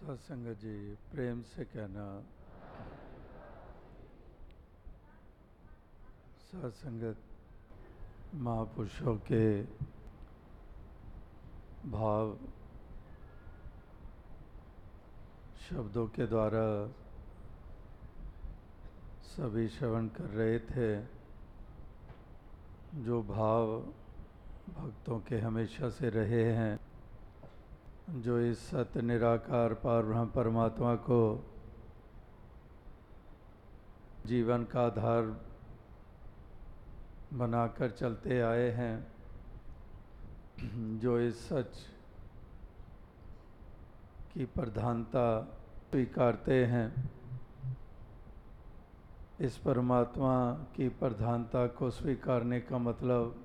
सत्संग 0.00 0.46
जी, 0.56 0.76
प्रेम 1.12 1.40
से 1.44 1.64
कहना। 1.64 2.04
सत्संगत 6.40 7.18
महापुरुषों 8.34 9.16
के 9.28 9.44
भाव 11.92 12.32
शब्दों 15.68 16.06
के 16.08 16.26
द्वारा 16.26 16.64
सभी 19.36 19.68
श्रवण 19.68 20.08
कर 20.08 20.28
रहे 20.32 20.58
थे, 20.64 20.90
जो 23.04 23.22
भाव 23.22 23.76
भक्तों 24.74 25.20
के 25.20 25.38
हमेशा 25.38 25.90
से 25.90 26.10
रहे 26.10 26.44
हैं। 26.54 26.79
जो 28.10 28.38
इस 28.40 28.58
सत्य 28.58 29.02
निराकार 29.02 29.74
पार 29.74 30.02
ब्रह्म 30.02 30.26
परमात्मा 30.26 30.94
को 30.94 31.46
जीवन 34.26 34.64
का 34.64 34.80
आधार 34.80 35.22
बनाकर 37.32 37.90
चलते 37.90 38.40
आए 38.40 38.70
हैं, 38.70 39.06
जो 40.98 41.18
इस 41.20 41.48
सच 41.48 41.78
की 44.34 44.44
प्रधानता 44.44 45.40
स्वीकारते 45.90 46.64
हैं, 46.64 47.10
इस 49.40 49.56
परमात्मा 49.56 50.52
की 50.52 50.88
प्रधानता 50.88 51.66
को 51.66 51.90
स्वीकारने 51.90 52.60
का 52.60 52.78
मतलब 52.78 53.44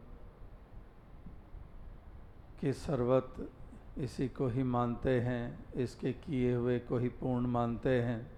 कि 2.61 2.73
सर्वत 2.73 3.49
इसी 3.97 4.27
को 4.27 4.47
ही 4.47 4.63
मानते 4.63 5.19
हैं, 5.21 5.73
इसके 5.73 6.11
किए 6.13 6.53
हुए 6.53 6.79
को 6.79 6.97
ही 6.97 7.09
पूर्ण 7.09 7.47
मानते 7.47 8.01
हैं। 8.01 8.31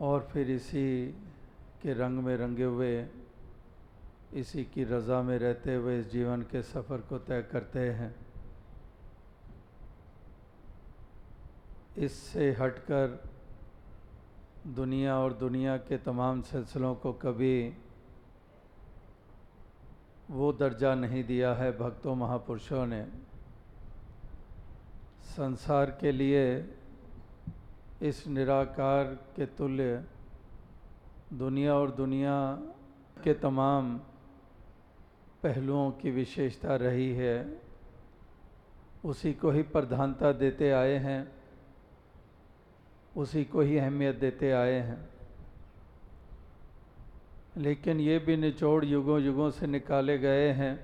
और 0.00 0.28
फिर 0.32 0.50
इसी 0.50 1.06
के 1.82 1.92
रंग 1.92 2.18
में 2.18 2.36
रंगे 2.36 2.64
हुए, 2.64 3.06
इसी 4.34 4.64
की 4.64 4.84
रज़ा 4.84 5.22
में 5.22 5.38
रहते 5.38 5.74
हुए 5.74 5.98
इस 6.00 6.10
जीवन 6.10 6.42
के 6.42 6.62
सफ़र 6.62 7.00
को 7.00 7.18
तय 7.18 7.42
करते 7.42 7.80
हैं। 7.90 8.14
इससे 11.96 12.50
हटकर 12.52 13.30
दुनिया 14.66 15.18
और 15.18 15.32
दुनिया 15.32 15.76
के 15.76 15.98
तमाम 15.98 16.42
सिलसिलों 16.42 16.94
को 16.94 17.12
कभी 17.12 17.72
वो 20.32 20.52
दर्जा 20.52 20.94
नहीं 20.94 21.24
दिया 21.24 21.54
है 21.54 21.78
भक्तों 21.78 22.14
महापुरुषों 22.14 22.86
ने। 22.86 23.02
संसार 25.36 25.90
के 26.00 26.12
लिए 26.12 26.64
इस 28.02 28.26
निराकार 28.26 29.04
के 29.36 29.46
तुल्य 29.46 30.04
दुनिया 31.32 31.74
और 31.74 31.90
दुनिया 31.90 32.52
के 33.24 33.34
तमाम 33.34 33.98
पहलुओं 35.42 35.90
की 35.90 36.10
विशेषता 36.10 36.76
रही 36.76 37.12
है, 37.14 37.60
उसी 39.04 39.32
को 39.32 39.50
ही 39.50 39.62
प्रधानता 39.62 40.32
देते 40.32 40.70
आए 40.70 40.96
हैं, 40.96 41.32
उसी 43.16 43.44
को 43.44 43.60
ही 43.60 43.78
अहमियत 43.78 44.16
देते 44.16 44.52
आए 44.52 44.80
हैं। 44.80 45.11
लेकिन 47.56 48.00
ये 48.00 48.18
भी 48.18 48.36
निचोड़ 48.36 48.84
युगों 48.84 49.20
युगों 49.20 49.50
से 49.50 49.66
निकाले 49.66 50.18
गए 50.18 50.48
हैं 50.52 50.74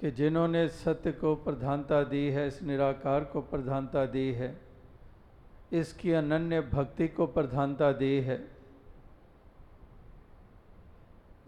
कि 0.00 0.10
जिन्होंने 0.10 0.66
सत्य 0.68 1.12
को 1.12 1.34
प्रधानता 1.34 2.02
दी 2.02 2.26
है, 2.26 2.46
इस 2.48 2.62
निराकार 2.62 3.24
को 3.24 3.40
प्रधानता 3.40 4.04
दी 4.06 4.32
है, 4.32 4.56
इसकी 5.72 6.12
अनन्य 6.12 6.60
भक्ति 6.60 7.08
को 7.08 7.26
प्रधानता 7.26 7.92
दी 7.92 8.20
है, 8.20 8.38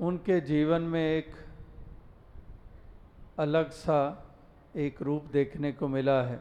उनके 0.01 0.41
जीवन 0.41 0.83
में 0.83 1.03
एक 1.03 1.35
अलग 3.39 3.71
सा 3.71 4.01
एक 4.77 5.03
रूप 5.03 5.25
देखने 5.33 5.73
को 5.73 5.89
मिला 5.89 6.23
है। 6.23 6.41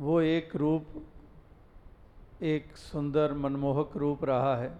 वो 0.00 0.20
एक 0.20 0.56
रूप 0.56 0.86
एक 2.42 2.76
सुंदर 2.76 3.32
मनमोहक 3.32 3.96
रूप 3.96 4.24
रहा 4.24 4.56
है। 4.56 4.78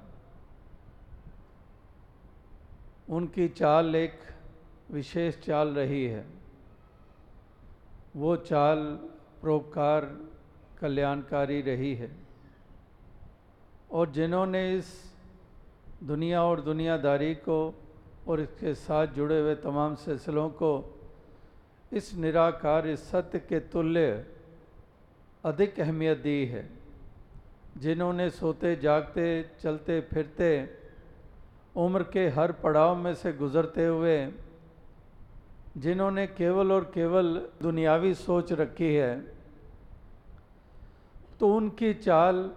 उनकी 3.10 3.48
चाल 3.48 3.96
एक 3.96 4.20
विशेष 4.90 5.38
चाल 5.38 5.68
रही 5.68 6.04
है। 6.04 6.26
वो 8.16 8.36
चाल 8.36 8.84
परोपकार 9.42 10.20
कल्याणकारी 10.80 11.62
रही 11.62 11.94
है। 11.94 12.10
और 13.90 14.10
जिन्होंने 14.10 14.76
इस 14.76 15.14
दुनिया 16.02 16.42
और 16.44 16.60
दुनियादारी 16.60 17.34
को 17.34 17.74
और 18.28 18.40
इसके 18.40 18.74
साथ 18.74 19.06
जुड़े 19.06 19.40
हुए 19.40 19.54
तमाम 19.54 19.94
सिलसिलों 19.94 20.48
को 20.50 21.00
इस 21.92 22.14
निराकार, 22.14 22.86
इस 22.88 23.10
सत्य 23.10 23.38
के 23.38 23.60
तुल्य 23.60 24.26
अधिक 25.44 25.80
अहमियत 25.80 26.18
दी 26.18 26.46
है। 26.46 26.81
जिन्होंने 27.76 28.28
सोते, 28.30 28.74
जागते, 28.76 29.26
चलते, 29.62 30.00
फिरते, 30.02 30.50
उम्र 31.76 32.02
के 32.04 32.28
हर 32.28 32.52
पड़ाव 32.54 32.96
में 32.96 33.14
से 33.14 33.32
गुज़रते 33.32 33.86
हुए, 33.86 34.16
जिन्होंने 35.76 36.26
केवल 36.28 36.72
और 36.72 36.84
केवल 36.94 37.34
दुनियावी 37.62 38.14
सोच 38.14 38.52
रखी 38.54 38.94
है 38.94 39.14
तो 41.40 41.48
उनकी 41.56 41.92
चाल 41.94 42.50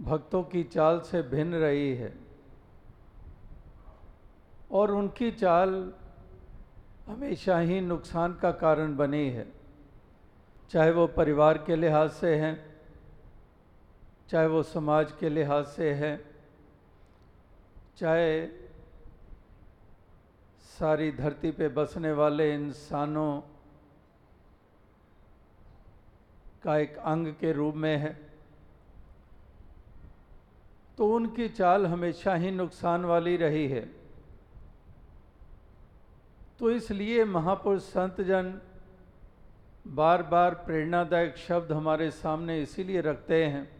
भक्तों 0.00 0.42
की 0.44 0.62
चाल 0.64 1.00
से 1.00 1.22
भिन्न 1.24 1.54
रही 1.56 1.94
है। 1.96 2.12
और 4.70 4.90
उनकी 4.92 5.30
चाल 5.32 5.92
हमेशा 7.06 7.58
ही 7.58 7.80
नुकसान 7.80 8.34
का 8.34 8.50
कारण 8.52 8.96
बनी 8.96 9.28
है, 9.30 9.46
चाहे 10.70 10.90
वो 10.90 11.06
परिवार 11.08 11.58
के 11.58 11.76
लिहाज 11.76 12.10
से 12.12 12.34
हैं 12.36 12.54
चाहे 14.30 14.46
वो 14.46 14.62
समाज 14.62 15.12
के 15.20 15.28
लिहाज 15.28 15.64
से 15.66 15.92
है, 15.94 16.16
चाहे 17.98 18.46
सारी 20.70 21.10
धरती 21.12 21.50
पे 21.50 21.68
बसने 21.68 22.12
वाले 22.12 22.52
इंसानों 22.54 23.40
का 26.64 26.76
एक 26.78 26.96
अंग 26.96 27.26
के 27.40 27.52
रूप 27.52 27.74
में 27.74 27.96
है 27.96 28.16
तो 30.98 31.08
उनकी 31.14 31.48
चाल 31.48 31.86
हमेशा 31.86 32.34
ही 32.34 32.50
नुकसान 32.50 33.04
वाली 33.04 33.36
रही 33.36 33.66
है। 33.68 33.80
तो 36.58 36.70
इसलिए 36.70 37.24
महापुरुष 37.24 37.82
संत 37.82 38.20
जन 38.20 38.58
बार 39.86 40.22
बार 40.22 40.54
प्रेरणादायक 40.66 41.36
शब्द 41.38 41.72
हमारे 41.72 42.10
सामने 42.10 42.60
इसीलिए 42.62 43.00
रखते 43.00 43.44
हैं 43.44 43.75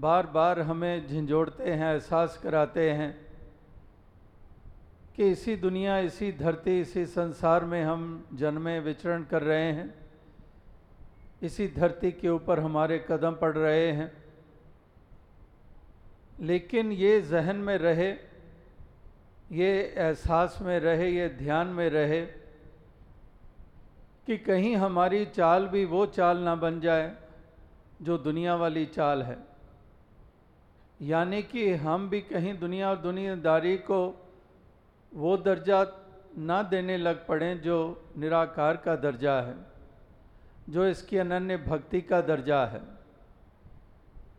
बार 0.00 0.26
बार 0.26 0.60
हमें 0.60 1.08
झंझोड़ते 1.08 1.64
हैं, 1.64 1.92
एहसास 1.92 2.38
कराते 2.42 2.90
हैं 2.90 3.26
कि 5.16 5.30
इसी 5.30 5.56
दुनिया, 5.56 5.98
इसी 5.98 6.32
धरती, 6.32 6.80
इसी 6.80 7.06
संसार 7.06 7.64
में 7.64 7.84
हम 7.84 8.26
जन्मे, 8.34 8.80
विचरण 8.80 9.24
कर 9.24 9.42
रहे 9.42 9.72
हैं। 9.72 9.94
इसी 11.42 11.68
धरती 11.68 12.12
के 12.12 12.28
ऊपर 12.28 12.60
हमारे 12.60 13.04
कदम 13.08 13.32
पड़ 13.32 13.56
रहे 13.56 13.92
हैं। 13.92 14.12
लेकिन 16.40 16.92
ये 16.92 17.20
जहन 17.20 17.56
में 17.56 17.78
रहे, 17.78 18.10
ये 19.52 19.94
एहसास 19.98 20.58
में 20.62 20.80
रहे, 20.80 21.10
ये 21.10 21.28
ध्यान 21.28 21.66
में 21.66 21.90
रहे 21.90 22.26
कि 24.26 24.38
कहीं 24.38 24.76
हमारी 24.76 25.26
चाल 25.26 25.68
भी 25.68 25.84
वो 25.84 26.06
चाल 26.06 26.38
ना 26.38 26.54
बन 26.54 26.80
जाए 26.80 27.16
जो 28.02 28.18
दुनिया 28.18 28.56
वाली 28.56 28.86
चाल 28.86 29.22
है। 29.22 29.57
यानी 31.00 31.42
कि 31.42 31.72
हम 31.76 32.08
भी 32.10 32.20
कहीं 32.22 32.58
दुनिया 32.58 32.88
और 32.90 32.96
दुनियादारी 32.98 33.76
को 33.80 34.00
वो 35.12 35.36
दर्जा 35.36 35.86
ना 36.38 36.62
देने 36.64 36.96
लग 36.96 37.26
पड़े 37.26 37.54
जो 37.56 37.76
निराकार 38.18 38.76
का 38.76 38.94
दर्जा 38.96 39.40
है, 39.40 39.54
जो 40.68 40.86
इसकी 40.86 41.18
अनन्य 41.18 41.56
भक्ति 41.58 42.00
का 42.00 42.20
दर्जा 42.22 42.64
है। 42.66 42.80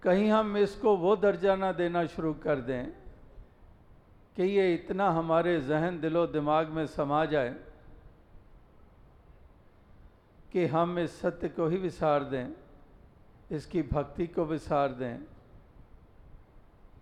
कहीं 0.03 0.29
हम 0.31 0.57
इसको 0.57 0.95
वो 0.97 1.15
दर्जा 1.15 1.55
ना 1.55 1.71
देना 1.71 2.05
शुरू 2.07 2.33
कर 2.35 2.59
दें 2.61 2.91
कि 4.37 4.43
ये 4.43 4.73
इतना 4.73 5.09
हमारे 5.11 5.59
जहन 5.61 5.99
दिलो 5.99 6.25
दिमाग 6.27 6.69
में 6.69 6.85
समा 6.87 7.23
जाए 7.25 7.55
कि 10.51 10.65
हम 10.67 10.99
इस 10.99 11.19
सत्य 11.21 11.49
को 11.49 11.67
ही 11.67 11.77
विसार 11.77 12.23
दें, 12.25 12.47
इसकी 13.51 13.81
भक्ति 13.83 14.27
को 14.27 14.45
विसार 14.45 14.93
दें। 14.93 15.17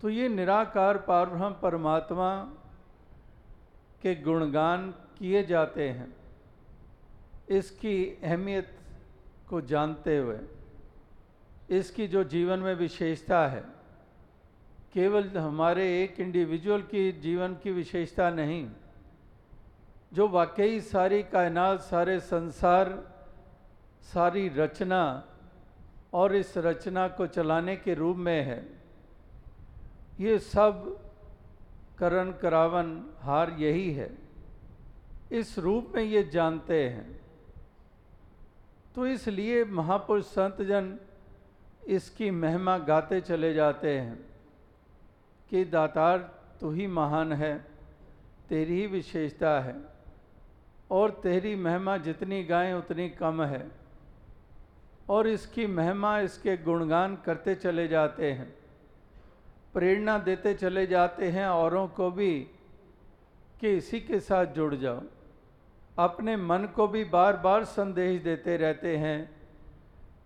तो 0.01 0.09
ये 0.09 0.27
निराकार 0.29 0.97
पारब्रह्म 0.97 1.53
परमात्मा 1.53 2.29
के 4.01 4.13
गुणगान 4.15 4.89
किए 5.17 5.43
जाते 5.45 5.89
हैं। 5.89 6.15
इसकी 7.49 8.19
अहमियत 8.23 8.77
को 9.49 9.61
जानते 9.61 10.17
हुए, 10.17 10.37
इसकी 11.69 12.07
जो 12.07 12.23
जीवन 12.25 12.59
में 12.59 12.73
विशेषता 12.75 13.47
है, 13.47 13.63
केवल 14.93 15.37
हमारे 15.37 15.85
एक 16.03 16.19
इंडिविजुअल 16.19 16.81
की 16.81 17.11
जीवन 17.21 17.53
की 17.53 17.71
विशेषता 17.71 18.29
नहीं, 18.29 18.67
जो 20.13 20.27
वाकई 20.27 20.79
सारी 20.81 21.23
कायनात, 21.23 21.81
सारे 21.81 22.19
संसार, 22.19 22.97
सारी 24.03 24.47
रचना 24.49 25.23
और 26.13 26.35
इस 26.35 26.57
रचना 26.57 27.07
को 27.07 27.27
चलाने 27.27 27.75
के 27.75 27.93
रूप 27.93 28.17
में 28.17 28.43
है। 28.43 28.76
ये 30.19 30.37
सब 30.39 30.85
करण 31.99 32.31
करावन 32.31 32.89
हार 33.19 33.55
यही 33.59 33.91
है। 33.93 34.09
इस 35.31 35.57
रूप 35.59 35.91
में 35.95 36.03
ये 36.03 36.23
जानते 36.23 36.83
हैं। 36.89 37.19
तो 38.95 39.07
इसलिए 39.07 39.63
महापुरुष 39.65 40.25
संत 40.25 40.61
जन 40.61 40.97
इसकी 41.87 42.31
महिमा 42.31 42.77
गाते 42.77 43.21
चले 43.21 43.53
जाते 43.53 43.97
हैं 43.99 44.17
कि 45.51 45.63
दातार 45.65 46.17
तू 46.61 46.71
ही 46.71 46.87
महान 46.87 47.33
है, 47.33 47.57
तेरी 48.49 48.79
ही 48.81 48.87
विशेषता 48.87 49.59
है 49.59 49.75
और 50.91 51.09
तेरी 51.23 51.55
महिमा 51.55 51.97
जितनी 51.97 52.43
गाएँ 52.43 52.73
उतनी 52.73 53.09
कम 53.09 53.43
है 53.43 53.65
और 55.09 55.27
इसकी 55.27 55.67
महिमा 55.67 56.19
इसके 56.19 56.57
गुणगान 56.57 57.15
करते 57.25 57.55
चले 57.55 57.87
जाते 57.87 58.31
हैं। 58.31 58.56
प्रेरणा 59.77 60.17
देते 60.17 60.53
चले 60.53 60.87
जाते 60.87 61.29
हैं 61.29 61.47
औरों 61.47 61.87
को 61.87 62.11
भी 62.11 62.47
कि 63.59 63.77
इसी 63.77 63.99
के 63.99 64.19
साथ 64.19 64.45
जुड़ 64.45 64.75
जाओ। 64.75 65.01
अपने 65.99 66.37
मन 66.37 66.65
को 66.75 66.87
भी 66.87 67.03
बार 67.03 67.37
बार 67.37 67.63
संदेश 67.63 68.21
देते 68.21 68.57
रहते 68.57 68.97
हैं 68.97 69.35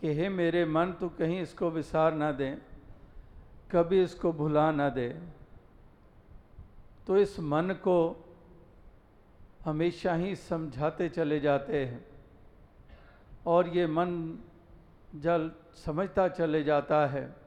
कि, 0.01 0.13
हे 0.13 0.30
मेरे 0.30 0.65
मन, 0.65 0.92
तू 0.92 1.09
कहीं 1.09 1.42
इसको 1.42 1.71
विसार 1.71 2.13
ना 2.13 2.31
दे, 2.31 2.57
कभी 3.71 4.03
इसको 4.03 4.33
भुला 4.33 4.71
ना 4.71 4.89
दे। 4.89 5.19
तो 7.07 7.18
इस 7.18 7.39
मन 7.39 7.69
को 7.71 8.25
हमेशा 9.65 10.13
ही 10.13 10.36
समझाते 10.36 11.09
चले 11.09 11.39
जाते 11.39 11.86
हैं 11.86 12.06
और 13.45 13.68
ये 13.68 13.88
मन 13.88 14.39
जल 15.15 15.51
समझता 15.86 16.27
चले 16.27 16.63
जाता 16.63 17.07
है। 17.07 17.41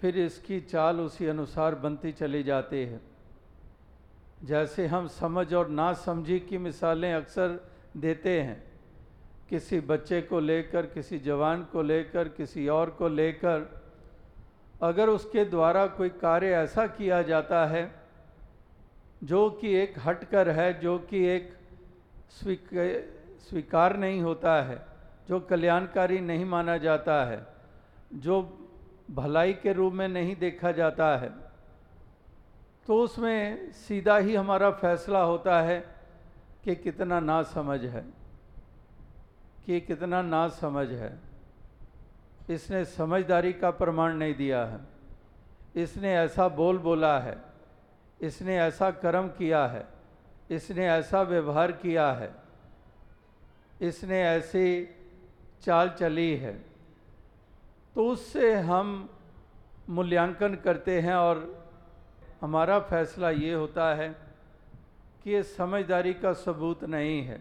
फिर 0.00 0.18
इसकी 0.18 0.60
चाल 0.62 1.00
उसी 1.00 1.26
अनुसार 1.26 1.74
बनती 1.74 2.12
चली 2.12 2.42
जाती 2.42 2.76
है। 2.76 3.00
जैसे 4.44 4.86
हम 4.86 5.06
समझ 5.10 5.52
और 5.54 5.68
ना 5.68 5.92
समझी 5.92 6.38
की 6.40 6.58
मिसालें 6.58 7.12
अक्सर 7.14 7.58
देते 7.96 8.40
हैं, 8.40 8.62
किसी 9.48 9.80
बच्चे 9.82 10.20
को 10.22 10.40
लेकर, 10.40 10.86
किसी 10.86 11.18
जवान 11.18 11.62
को 11.62 11.82
लेकर, 11.82 12.28
किसी 12.28 12.68
और 12.68 12.90
को 12.90 13.08
लेकर, 13.08 13.68
अगर 14.82 15.08
उसके 15.08 15.44
द्वारा 15.44 15.86
कोई 15.86 16.08
कार्य 16.08 16.52
ऐसा 16.54 16.86
किया 16.86 17.20
जाता 17.22 17.64
है, 17.66 17.90
जो 19.24 19.48
कि 19.50 19.74
एक 19.74 19.94
हटकर 19.98 20.48
है, 20.48 20.72
जो 20.80 20.98
कि 21.10 21.24
एक 21.26 21.52
स्वीकार 23.42 23.96
नहीं 23.96 24.20
होता 24.20 24.62
है, 24.62 24.78
जो 25.28 25.40
कल्याणकारी 25.40 26.20
नहीं 26.20 26.44
माना 26.44 26.76
जाता 26.78 27.24
है, 27.24 27.46
जो 28.14 28.42
भलाई 29.10 29.52
के 29.52 29.72
रूप 29.72 29.92
में 29.92 30.08
नहीं 30.08 30.36
देखा 30.36 30.72
जाता 30.72 31.16
है 31.16 31.50
तो 32.86 33.02
उसमें 33.02 33.72
सीधा 33.72 34.16
ही 34.16 34.34
हमारा 34.34 34.70
फैसला 34.70 35.22
होता 35.22 35.60
है 35.60 35.94
कि 36.64 36.76
कितना 36.76 37.20
ना 37.20 37.42
समझ 37.42 37.84
है। 37.84 38.04
कि 39.66 39.80
कितना 39.80 40.22
ना 40.22 40.48
समझ 40.48 40.92
है। 40.92 41.18
इसने 42.50 42.84
समझदारी 42.84 43.52
का 43.52 43.70
प्रमाण 43.70 44.14
नहीं 44.14 44.34
दिया 44.34 44.64
है। 44.64 44.80
इसने 45.76 46.14
ऐसा 46.14 46.48
बोल 46.48 46.78
बोला 46.78 47.18
है। 47.18 47.42
इसने 48.20 48.58
ऐसा 48.58 48.90
कर्म 48.90 49.28
किया 49.28 49.66
है। 49.66 49.86
इसने 50.50 50.88
ऐसा 50.88 51.22
व्यवहार 51.22 51.72
किया 51.72 52.12
है। 52.12 52.34
इसने 53.80 54.22
ऐसी 54.22 54.96
चाल 55.62 55.90
चली 55.90 56.36
है। 56.36 56.69
तो 57.96 58.08
उससे 58.08 58.52
हम 58.54 59.08
मूल्यांकन 59.88 60.54
करते 60.54 61.00
हैं 61.00 61.14
और 61.14 61.38
हमारा 62.40 62.78
फैसला 62.80 63.30
ये 63.30 63.52
होता 63.54 63.94
है 63.94 64.08
कि 65.24 65.30
ये 65.30 65.42
समझदारी 65.42 66.12
का 66.14 66.32
सबूत 66.32 66.84
नहीं 66.84 67.22
है। 67.22 67.40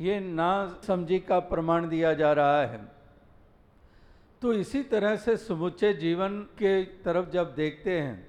ये 0.00 0.18
ना 0.20 0.80
समझी 0.86 1.18
का 1.18 1.38
प्रमाण 1.38 1.88
दिया 1.88 2.12
जा 2.14 2.32
रहा 2.32 2.60
है। 2.62 2.80
तो 4.42 4.52
इसी 4.52 4.82
तरह 4.82 5.16
से 5.16 5.36
समुचे 5.36 5.92
जीवन 5.94 6.38
के 6.58 6.82
तरफ़ 7.04 7.30
जब 7.30 7.54
देखते 7.54 8.00
हैं, 8.00 8.26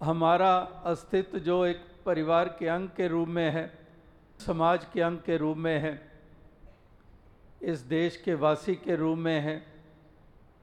हमारा 0.00 0.52
अस्तित्व 0.84 1.38
जो 1.38 1.64
एक 1.66 1.84
परिवार 2.06 2.48
के 2.58 2.68
अंग 2.68 2.88
के 2.88 3.08
रूप 3.08 3.28
में 3.28 3.50
है, 3.50 3.70
समाज 4.38 4.86
के 4.92 5.00
अंग 5.00 5.18
के 5.18 5.36
रूप 5.36 5.56
में 5.56 5.78
है 5.78 5.94
इस 7.62 7.80
देश 7.80 8.16
के 8.16 8.34
वासी 8.34 8.74
के 8.74 8.96
रूप 8.96 9.18
में 9.18 9.40
है, 9.40 9.62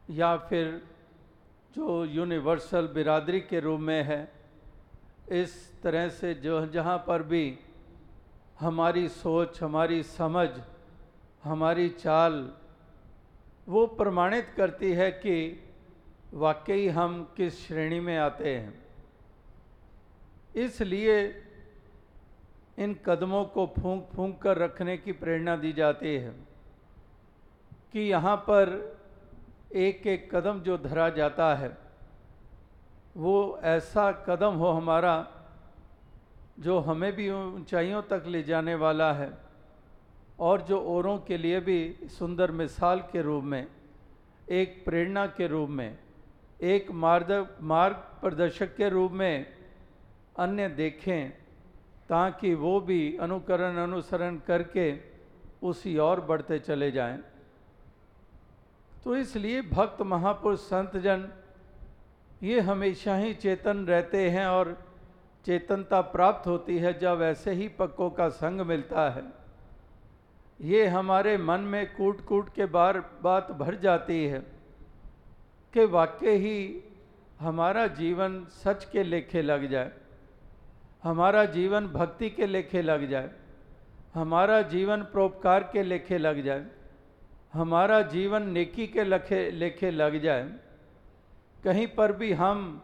या 0.10 0.38
फिर 0.38 0.82
जो 1.76 2.06
यूनिवर्सल 2.06 2.88
बिरादरी 2.88 3.40
के 3.42 3.60
रूप 3.60 3.80
में 3.80 4.04
है, 4.04 4.32
इस 5.32 5.82
तरह 5.82 6.10
से 6.10 6.34
जो, 6.34 6.66
जहाँ 6.68 6.98
पर 7.08 7.24
भी 7.24 7.60
हमारी 8.60 9.08
सोच, 9.08 9.62
हमारी 9.64 10.04
समझ, 10.04 10.50
हमारी 11.44 11.90
चाल, 11.90 12.54
वो 13.70 13.86
प्रमाणित 13.88 14.54
करती 14.58 14.92
है 14.94 15.12
कि 15.12 15.64
वाकई 16.34 16.88
हम 16.88 17.34
किस 17.38 17.68
श्रेणी 17.68 18.00
में 18.00 18.18
आते 18.18 18.56
हैं। 18.58 18.86
इसलिए 20.56 21.44
इन 22.80 22.94
कदमों 23.06 23.46
को 23.46 23.66
फूंक 23.66 24.10
फूंक 24.16 24.42
कर 24.42 24.58
रखने 24.58 24.98
की 24.98 25.12
प्रेरणा 25.12 25.56
दी 25.56 25.74
जाती 25.74 26.16
है। 26.16 26.53
कि 27.94 28.02
यहाँ 28.02 28.36
पर 28.50 28.70
एक 29.78 30.08
एक 30.08 30.30
कदम 30.36 30.60
जो 30.60 30.78
धरा 30.78 31.10
जाता 31.10 31.54
है, 31.56 31.78
वो 33.18 33.60
ऐसा 33.64 34.12
कदम 34.28 34.54
हो 34.56 34.70
हमारा 34.70 35.16
जो 36.60 36.78
हमें 36.80 37.12
भी 37.16 37.30
ऊंचाइयों 37.32 38.02
तक 38.02 38.24
ले 38.28 38.42
जाने 38.44 38.76
वाला 38.76 39.12
है 39.14 39.30
और 40.40 40.62
जो 40.62 40.80
औरों 40.90 41.18
के 41.18 41.38
लिए 41.38 41.60
भी 41.60 41.78
सुंदर 42.10 42.52
मिसाल 42.52 43.00
के 43.12 43.22
रूप 43.22 43.44
में, 43.44 43.68
एक 44.50 44.84
प्रेरणा 44.86 45.26
के 45.28 45.48
रूप 45.48 45.70
में, 45.70 45.98
एक 46.62 46.92
मार्ग 46.94 47.48
मार्ग 47.62 47.96
प्रदर्शक 48.22 48.76
के 48.76 48.90
रूप 48.90 49.12
में 49.12 49.46
अन्य 50.40 50.68
देखें 50.72 51.30
ताकि 52.10 52.54
वो 52.56 52.80
भी 52.82 53.02
अनुकरण 53.18 53.78
अनुसरण 53.84 54.38
करके 54.48 54.94
उसी 55.64 55.98
और 55.98 56.22
बढ़ते 56.22 56.60
चले 56.60 56.92
जाएँ। 56.92 57.20
तो 59.04 59.16
इसलिए 59.18 59.62
भक्त, 59.64 60.02
महापुरुष 60.02 60.60
संत 60.62 60.98
जन 60.98 61.28
ये 62.44 62.60
हमेशा 62.62 63.16
ही 63.16 63.34
चेतन 63.36 63.86
रहते 63.88 64.30
हैं 64.30 64.46
और 64.48 64.78
चेतनता 65.46 66.00
प्राप्त 66.12 66.48
होती 66.48 66.78
है 66.78 66.98
जब 67.00 67.22
ऐसे 67.24 67.52
ही 67.54 67.68
पक्कों 67.80 68.10
का 68.10 68.28
संग 68.32 68.62
मिलता 68.62 69.10
है। 69.10 69.24
ये 70.60 70.86
हमारे 70.88 71.38
मन 71.40 71.60
में 71.68 71.86
कूट 71.96 72.24
कूट 72.26 72.54
के 72.56 72.66
बार 72.68 73.00
बात 73.24 73.52
भर 73.52 73.76
जाती 73.76 74.24
है 74.26 74.40
कि 75.74 75.86
वाक्य 75.88 76.36
ही 76.38 76.58
हमारा 77.40 77.86
जीवन 77.94 78.44
सच 78.56 78.86
के 78.86 79.04
लेखे 79.04 79.42
लग 79.42 79.70
जाए, 79.70 79.92
हमारा 81.04 81.44
जीवन 81.48 81.88
भक्ति 81.90 82.30
के 82.30 82.48
लेखे 82.48 82.82
लग 82.82 83.10
जाए, 83.10 83.30
हमारा 84.14 84.62
जीवन 84.70 85.02
परोपकार 85.14 85.70
के 85.74 85.84
लेखे 85.84 86.18
लग 86.18 86.44
जाए। 86.44 86.66
हमारा 87.54 88.02
जीवन 88.02 88.50
नेकी 88.50 88.88
के 88.88 89.04
लखे, 89.04 89.52
लेखे 89.52 89.92
लग 89.92 90.22
जाए, 90.22 90.44
कहीं 91.64 91.88
पर 91.88 92.12
भी 92.12 92.32
हम, 92.34 92.82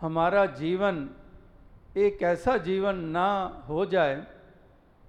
हमारा 0.00 0.46
जीवन 0.46 1.08
एक 1.96 2.22
ऐसा 2.22 2.56
जीवन 2.56 2.98
ना 2.98 3.28
हो 3.68 3.86
जाए 3.86 4.26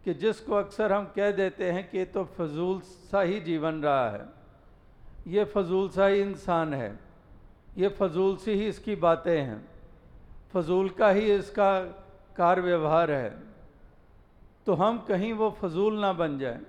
कि 0.04 0.14
जिसको 0.14 0.56
अक्सर 0.56 0.94
हम 0.94 1.06
कह 1.16 1.32
देते 1.32 1.72
हैं 1.72 1.90
कि 1.90 2.06
तो 2.06 2.24
फजूल 2.24 2.80
सा 2.80 3.22
ही 3.22 3.40
जीवन 3.40 3.84
रहा 3.84 4.10
है। 4.10 4.26
ये 5.28 5.46
फजूल 5.46 5.90
सा 5.90 6.06
ही 6.06 6.22
इंसान 6.22 6.74
है। 6.74 7.00
ये 7.78 7.90
फजूल 7.90 8.38
सी 8.38 8.52
ही 8.52 8.68
इसकी 8.68 8.96
बातें 8.96 9.42
हैं। 9.42 9.70
फजूल 10.54 10.90
का 10.90 11.10
ही 11.10 11.36
इसका 11.36 11.82
कार 12.38 12.62
व्यवहार 12.62 13.12
है। 13.12 13.44
तो 14.66 14.74
हम 14.74 15.00
कहीं 15.00 15.34
वो 15.34 15.58
फजूल 15.62 16.00
ना 16.00 16.14
बन 16.14 16.40
जाए। 16.40 16.60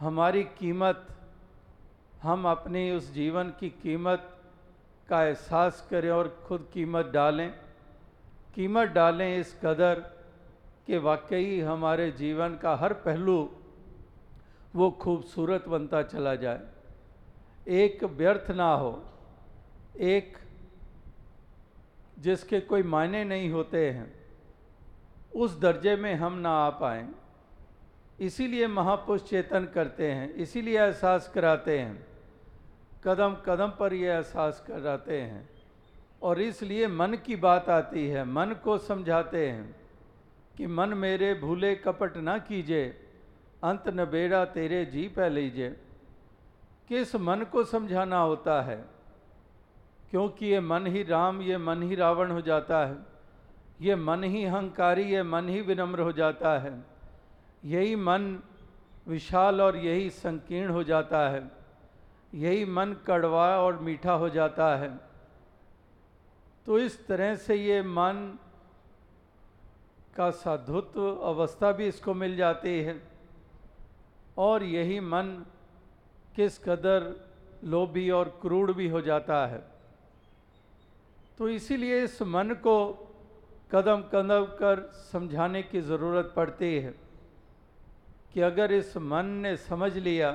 हमारी 0.00 0.42
कीमत, 0.58 1.06
हम 2.22 2.48
अपनी 2.48 2.90
उस 2.90 3.12
जीवन 3.12 3.48
की 3.60 3.68
कीमत 3.82 4.28
का 5.08 5.22
एहसास 5.24 5.86
करें 5.90 6.10
और 6.10 6.28
ख़ुद 6.48 6.68
कीमत 6.72 7.06
डालें। 7.06 7.50
कीमत 8.54 8.88
डालें 8.90 9.38
इस 9.38 9.54
कदर 9.64 10.00
कि 10.86 10.98
वाकई 10.98 11.60
हमारे 11.60 12.10
जीवन 12.12 12.56
का 12.56 12.74
हर 12.76 12.92
पहलू 13.04 13.38
वो 14.74 14.90
खूबसूरत 15.02 15.68
बनता 15.68 16.02
चला 16.04 16.34
जाए। 16.36 16.60
एक 17.76 18.04
व्यर्थ 18.06 18.50
ना 18.50 18.72
हो, 18.72 18.92
एक 19.96 20.36
जिसके 22.18 22.60
कोई 22.62 22.82
मायने 22.84 23.24
नहीं 23.24 23.50
होते 23.50 23.90
हैं, 23.90 24.12
उस 25.34 25.58
दर्जे 25.60 25.96
में 25.96 26.14
हम 26.14 26.38
ना 26.38 26.50
आ 26.58 26.70
पाए। 26.80 27.06
इसीलिए 28.20 28.66
महापुरुष 28.66 29.22
चेतन 29.22 29.64
करते 29.64 30.12
हैं, 30.12 30.34
इसीलिए 30.34 30.80
एहसास 30.80 31.32
कराते 31.34 31.78
हैं। 31.78 32.06
कदम 33.04 33.36
कदम 33.46 33.72
पर 33.80 33.94
ये 33.94 34.08
एहसास 34.08 34.64
कराते 34.68 35.20
हैं। 35.20 35.50
और 36.22 36.40
इसलिए 36.40 36.86
मन 36.86 37.14
की 37.26 37.36
बात 37.36 37.68
आती 37.68 38.08
है, 38.08 38.24
मन 38.24 38.56
को 38.64 38.78
समझाते 38.78 39.50
हैं 39.50 39.76
कि 40.56 40.66
मन 40.66 40.88
मेरे 40.88 41.34
भूले 41.34 41.74
कपट 41.74 42.16
ना 42.16 42.38
कीजिए, 42.38 42.88
अंत 43.64 43.88
न 43.88 44.04
बेड़ा 44.04 44.44
तेरे 44.44 44.84
जी 44.84 45.08
पै 45.08 45.28
लीजिए। 45.28 45.70
किस 46.88 47.16
मन 47.16 47.46
को 47.52 47.64
समझाना 47.64 48.18
होता 48.18 48.62
है? 48.62 48.84
क्योंकि 50.10 50.46
ये 50.46 50.60
मन 50.60 50.86
ही 50.86 51.02
राम, 51.02 51.42
ये 51.42 51.58
मन 51.58 51.82
ही 51.82 51.94
रावण 51.94 52.30
हो 52.30 52.40
जाता 52.40 52.86
है। 52.86 52.96
ये 53.80 53.96
मन 53.96 54.24
ही 54.24 54.44
अहंकारी, 54.44 55.02
ये 55.02 55.22
मन 55.22 55.48
ही 55.48 55.60
विनम्र 55.60 56.00
हो 56.00 56.12
जाता 56.12 56.58
है। 56.58 56.97
यही 57.64 57.96
मन 57.96 58.38
विशाल 59.08 59.60
और 59.60 59.76
यही 59.76 60.10
संकीर्ण 60.10 60.70
हो 60.70 60.82
जाता 60.82 61.28
है। 61.28 61.50
यही 62.34 62.64
मन 62.64 62.96
कड़वा 63.06 63.58
और 63.58 63.78
मीठा 63.78 64.12
हो 64.12 64.28
जाता 64.28 64.76
है। 64.76 65.00
तो 66.66 66.78
इस 66.78 67.06
तरह 67.06 67.36
से 67.36 67.54
ये 67.54 67.82
मन 67.82 68.38
का 70.16 70.30
साधुत्व 70.30 71.16
अवस्था 71.16 71.72
भी 71.72 71.86
इसको 71.86 72.14
मिल 72.14 72.36
जाती 72.36 72.80
है। 72.80 73.02
और 74.38 74.62
यही 74.62 75.00
मन 75.00 75.44
किस 76.36 76.58
कदर 76.58 77.28
लोभी 77.64 78.10
और 78.10 78.38
क्रूड 78.42 78.72
भी 78.72 78.88
हो 78.88 79.00
जाता 79.00 79.46
है। 79.46 79.62
तो 81.38 81.48
इसीलिए 81.48 82.04
इस 82.04 82.22
मन 82.22 82.50
को 82.50 82.92
कदम 83.72 84.02
कदम 84.02 84.44
कर 84.44 84.90
समझाने 85.12 85.62
की 85.62 85.80
ज़रूरत 85.80 86.32
पड़ती 86.36 86.78
है। 86.78 87.07
कि 88.34 88.40
अगर 88.40 88.72
इस 88.72 88.96
मन 88.96 89.26
ने 89.42 89.56
समझ 89.58 89.96
लिया 89.96 90.30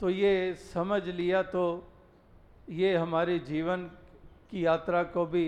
तो 0.00 0.10
ये 0.10 0.54
समझ 0.54 1.02
लिया 1.04 1.42
तो 1.44 1.62
ये 2.70 2.96
हमारे 2.96 3.38
जीवन 3.38 3.84
की 4.50 4.64
यात्रा 4.66 5.02
को 5.04 5.24
भी 5.26 5.46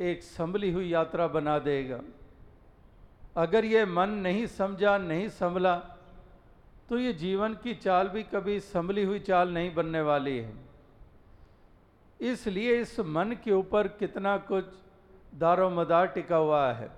एक 0.00 0.22
संभली 0.22 0.70
हुई 0.72 0.88
यात्रा 0.88 1.26
बना 1.28 1.58
देगा। 1.58 2.00
अगर 3.36 3.64
ये 3.64 3.84
मन 3.86 4.10
नहीं 4.18 4.46
समझा, 4.48 4.96
नहीं 4.98 5.28
संभला 5.28 5.76
तो 6.88 6.98
ये 6.98 7.12
जीवन 7.12 7.54
की 7.54 7.74
चाल 7.76 8.08
भी 8.08 8.22
कभी 8.24 8.58
संभली 8.60 9.04
हुई 9.04 9.18
चाल 9.20 9.52
नहीं 9.54 9.74
बनने 9.74 10.00
वाली 10.00 10.36
है। 10.38 10.52
इसलिए 12.20 12.80
इस 12.80 12.98
मन 13.00 13.36
के 13.44 13.52
ऊपर 13.52 13.88
कितना 13.98 14.36
कुछ 14.48 14.64
दारोमदार 15.34 16.06
टिका 16.06 16.36
हुआ 16.36 16.72
है। 16.72 16.90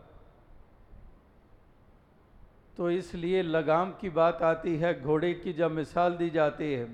तो 2.77 2.91
इसलिए 2.91 3.43
लगाम 3.43 3.91
की 4.01 4.11
बात 4.11 4.43
आती 4.43 4.77
है, 4.77 5.01
घोड़े 5.03 5.33
की 5.35 5.53
जब 5.53 5.71
मिसाल 5.73 6.17
दी 6.17 6.31
जाती 6.31 6.73
है 6.73 6.85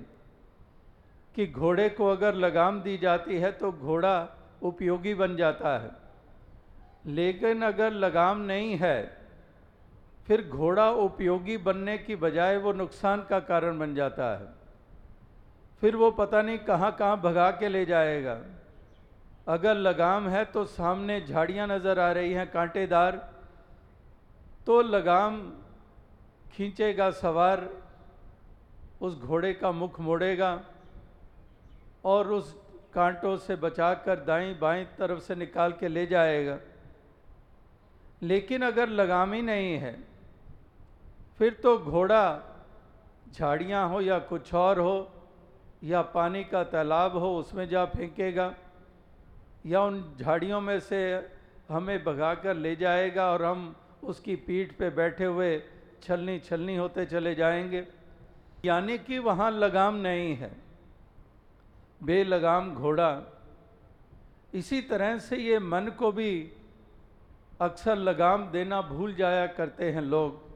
कि 1.35 1.45
घोड़े 1.47 1.87
को 1.89 2.07
अगर 2.07 2.35
लगाम 2.35 2.81
दी 2.81 2.97
जाती 2.97 3.37
है 3.37 3.51
तो 3.51 3.71
घोड़ा 3.71 4.27
उपयोगी 4.63 5.13
बन 5.13 5.35
जाता 5.35 5.77
है। 5.79 5.91
लेकिन 7.07 7.61
अगर 7.61 7.91
लगाम 7.93 8.41
नहीं 8.41 8.77
है, 8.77 9.17
फिर 10.27 10.47
घोड़ा 10.49 10.89
उपयोगी 10.91 11.57
बनने 11.59 11.97
की 11.97 12.15
बजाय 12.17 12.57
वो 12.57 12.73
नुकसान 12.73 13.25
का 13.29 13.39
कारण 13.41 13.79
बन 13.79 13.93
जाता 13.95 14.31
है। 14.33 14.47
फिर 15.81 15.95
वो 15.95 16.09
पता 16.11 16.41
नहीं 16.41 16.57
कहाँ 16.59 16.91
कहाँ 16.95 17.19
भगा 17.21 17.49
के 17.51 17.69
ले 17.69 17.85
जाएगा। 17.85 18.37
अगर 19.47 19.75
लगाम 19.77 20.27
है 20.29 20.43
तो 20.45 20.65
सामने 20.65 21.19
झाड़ियाँ 21.21 21.67
नज़र 21.67 21.99
आ 21.99 22.11
रही 22.11 22.33
हैं, 22.33 22.49
कांटेदार। 22.51 23.15
तो 24.65 24.81
लगाम 24.81 25.39
खींचेगा 26.53 27.09
सवार, 27.11 27.69
उस 29.01 29.19
घोड़े 29.19 29.53
का 29.53 29.71
मुख 29.71 29.99
मोड़ेगा 29.99 30.59
और 32.05 32.31
उस 32.31 32.55
कांटों 32.93 33.35
से 33.37 33.55
बचाकर 33.55 34.19
दाई 34.19 34.53
बाई 34.53 34.83
तरफ़ 34.97 35.19
से 35.19 35.35
निकाल 35.35 35.71
के 35.71 35.87
ले 35.87 36.05
जाएगा। 36.07 36.57
लेकिन 38.21 38.61
अगर 38.61 38.89
लगाम 38.89 39.33
ही 39.33 39.41
नहीं 39.41 39.73
है, 39.73 39.93
फिर 41.37 41.53
तो 41.53 41.77
घोड़ा, 41.77 42.23
झाड़ियाँ 43.33 43.87
हो 43.89 44.01
या 44.01 44.19
कुछ 44.19 44.53
और 44.53 44.79
हो, 44.79 45.11
या 45.83 46.01
पानी 46.01 46.43
का 46.43 46.63
तालाब 46.63 47.17
हो, 47.17 47.37
उसमें 47.37 47.67
जा 47.69 47.85
फेंकेगा, 47.85 48.53
या 49.65 49.81
उन 49.83 50.01
झाड़ियों 50.19 50.61
में 50.61 50.79
से 50.79 50.99
हमें 51.69 52.03
भगाकर 52.03 52.55
ले 52.55 52.75
जाएगा 52.75 53.31
और 53.31 53.43
हम 53.43 53.75
उसकी 54.03 54.35
पीठ 54.35 54.71
पे 54.77 54.89
बैठे 54.89 55.25
हुए 55.25 55.57
छलनी 56.03 56.39
छलनी 56.39 56.75
होते 56.75 57.05
चले 57.05 57.35
जाएँगे। 57.35 57.87
यानी 58.65 58.97
कि 58.97 59.19
वहाँ 59.19 59.51
लगाम 59.51 59.95
नहीं 59.95 60.35
है। 60.35 60.51
बेलगाम 62.03 62.75
घोड़ा। 62.75 63.21
इसी 64.53 64.81
तरह 64.81 65.17
से 65.17 65.37
ये 65.37 65.59
मन 65.59 65.87
को 65.87 66.11
भी 66.11 66.51
अक्सर 67.61 67.95
लगाम 67.95 68.51
देना 68.51 68.81
भूल 68.81 69.15
जाया 69.15 69.47
करते 69.47 69.91
हैं 69.91 70.01
लोग। 70.01 70.47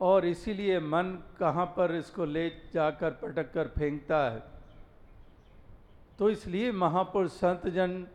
और 0.00 0.26
इसीलिए 0.26 0.80
मन 0.80 1.22
कहाँ 1.40 1.66
पर 1.66 1.94
इसको 1.94 2.24
ले 2.24 2.48
जाकर 2.48 3.10
पटक 3.10 3.52
कर 3.52 3.68
फेंकता 3.68 4.30
है। 4.30 4.42
तो 6.18 6.30
इसलिए 6.30 6.72
महापुरुष 6.72 7.30
संत 7.30 7.66
जन 7.66 8.06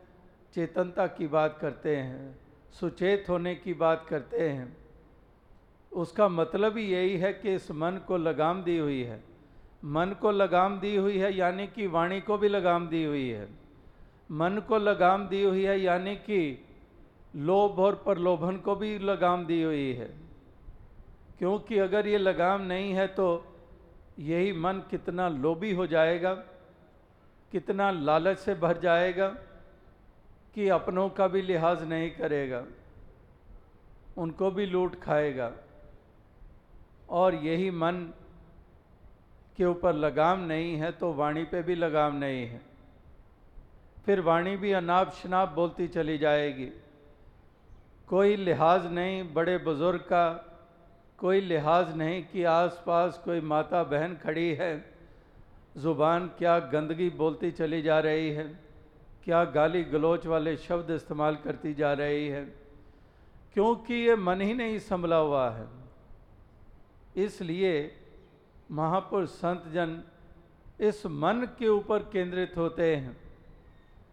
चेतनता 0.54 1.08
की 1.08 1.28
बात 1.28 1.58
करते 1.62 1.98
हैं, 1.98 2.40
सुचेत 2.72 3.26
होने 3.30 3.56
की 3.56 3.74
बात 3.74 4.06
करते 4.10 4.50
हैं। 4.50 4.81
उसका 5.92 6.28
मतलब 6.30 6.78
ही 6.78 6.84
यही 6.86 7.18
है 7.18 7.32
कि 7.34 7.54
इस 7.56 7.72
मन 7.72 8.00
को 8.08 8.18
लगाम 8.18 8.64
दी 8.64 8.78
हुई 8.78 9.02
है। 9.04 9.20
मन 9.86 10.16
को 10.22 10.32
लगाम 10.32 10.80
दी 10.80 10.96
हुई 10.96 11.18
है 11.18 11.34
यानी 11.36 11.68
कि 11.68 11.88
वाणी 11.88 12.20
को 12.22 12.38
भी 12.38 12.48
लगाम 12.48 12.88
दी 12.88 13.04
हुई 13.04 13.28
है। 13.30 13.48
मन 14.32 14.62
को 14.68 14.78
लगाम 14.78 15.28
दी 15.28 15.44
हुई 15.44 15.64
है 15.64 15.80
यानी 15.82 16.16
कि 16.16 16.66
लोभ 17.38 17.80
और 17.80 17.96
प्रलोभन 18.06 18.58
को 18.58 18.76
भी 18.76 18.98
लगाम 19.00 19.46
दी 19.46 19.62
हुई 19.64 19.92
है। 19.94 20.10
क्योंकि 21.40 21.78
अगर 21.80 22.08
ये 22.08 22.18
लगाम 22.18 22.62
नहीं 22.62 22.94
है 22.94 23.08
तो 23.10 23.28
यही 24.20 24.52
मन 24.54 24.82
कितना 24.90 25.28
लोभी 25.30 25.72
हो 25.74 25.88
जाएगा, 25.88 26.34
कितना 27.52 27.90
लालच 27.92 28.38
से 28.38 28.56
भर 28.56 28.80
जाएगा 28.80 29.28
कि 30.56 30.68
अपनों 30.70 31.08
का 31.10 31.28
भी 31.28 31.42
लिहाज 31.42 31.84
नहीं 31.84 32.10
करेगा, 32.12 32.64
उनको 34.18 34.52
भी 34.52 34.66
लूट 34.66 35.00
खाएगा। 35.02 35.52
और 37.12 37.36
यही 37.36 37.70
मन 37.72 37.96
के 39.58 39.66
ऊपर 39.66 39.94
लगाम 39.96 40.40
नहीं 40.46 40.76
है 40.76 40.92
तो 40.92 41.12
वाणी 41.14 41.44
पे 41.44 41.62
भी 41.62 41.76
लगाम 41.76 42.16
नहीं 42.16 42.46
है। 42.48 42.62
फिर 44.06 44.22
वाणी 44.22 44.56
भी 44.58 44.72
अनाप 44.72 45.12
शनाप 45.14 45.50
बोलती 45.50 45.88
चली 45.88 46.18
जाएगी। 46.18 46.70
कोई 48.08 48.36
लिहाज 48.36 48.86
नहीं 48.94 49.34
बड़े 49.34 49.58
बुज़ुर्ग 49.58 50.00
का, 50.02 50.24
कोई 51.20 51.42
लिहाज 51.42 51.96
नहीं 51.98 52.24
कि 52.24 52.44
आसपास 52.44 53.22
कोई 53.26 53.42
माता 53.42 53.84
बहन 53.84 54.16
खड़ी 54.16 54.54
है। 54.56 54.74
ज़ुबान 55.78 56.28
क्या 56.38 56.58
गंदगी 56.72 57.10
बोलती 57.10 57.52
चली 57.52 57.82
जा 57.82 58.00
रही 58.00 58.30
है, 58.30 58.44
क्या 59.24 59.44
गाली 59.52 59.84
गलोच 59.84 60.26
वाले 60.28 60.56
शब्द 60.60 60.90
इस्तेमाल 60.92 61.36
करती 61.36 61.74
जा 61.74 61.94
रही 61.94 62.28
है। 62.28 62.44
क्योंकि 63.54 63.94
ये 63.94 64.16
मन 64.16 64.42
ही 64.42 64.54
नहीं 64.54 64.80
संभला 64.80 65.18
हुआ 65.18 65.50
है। 65.50 65.81
इसलिए 67.16 67.74
महापुरुष 68.72 69.30
संत 69.30 69.64
जन 69.74 70.02
इस 70.80 71.06
मन 71.06 71.48
के 71.60 71.68
ऊपर 71.68 72.04
केंद्रित 72.14 72.58
होते 72.58 72.96
हैं 72.96 73.16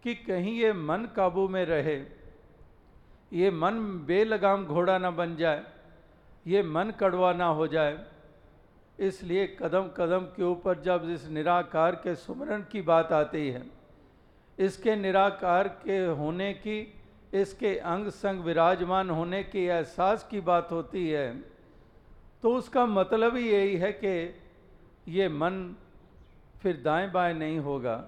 कि 0.04 0.14
कहीं 0.14 0.52
ये 0.54 0.72
मन 0.72 1.08
काबू 1.16 1.46
में 1.48 1.64
रहे। 1.64 1.96
ये 3.32 3.50
मन 3.52 3.78
बेलगाम 4.06 4.64
घोड़ा 4.66 4.98
ना 4.98 5.10
बन 5.12 5.36
जाए, 5.36 5.62
ये 6.46 6.62
मन 6.64 6.92
कड़वा 7.00 7.32
ना 7.32 7.46
हो 7.46 7.66
जाए। 7.66 7.98
इसलिए 8.98 9.46
कदम 9.60 9.88
कदम 9.96 10.24
के 10.36 10.42
ऊपर 10.42 10.80
जब 10.82 11.08
इस 11.10 11.28
निराकार 11.28 11.94
के 11.94 12.14
सुमरण 12.16 12.62
की 12.72 12.82
बात 12.82 13.12
आती 13.12 13.48
है, 13.48 13.62
इसके 14.58 14.96
निराकार 14.96 15.68
के 15.84 15.98
होने 16.06 16.52
की, 16.54 16.80
इसके 17.34 17.76
अंग 17.78 18.08
संग 18.10 18.44
विराजमान 18.44 19.10
होने 19.10 19.42
के 19.44 19.64
एहसास 19.66 20.26
की 20.30 20.40
बात 20.42 20.72
होती 20.72 21.08
है 21.08 21.32
तो 22.42 22.54
उसका 22.56 22.86
मतलब 22.86 23.36
ही 23.36 23.48
यही 23.50 23.76
है 23.76 23.92
कि 23.92 24.34
ये 25.08 25.28
मन 25.28 25.74
फिर 26.62 26.80
दाएँ 26.84 27.10
बाएँ 27.10 27.34
नहीं 27.34 27.58
होगा। 27.58 28.04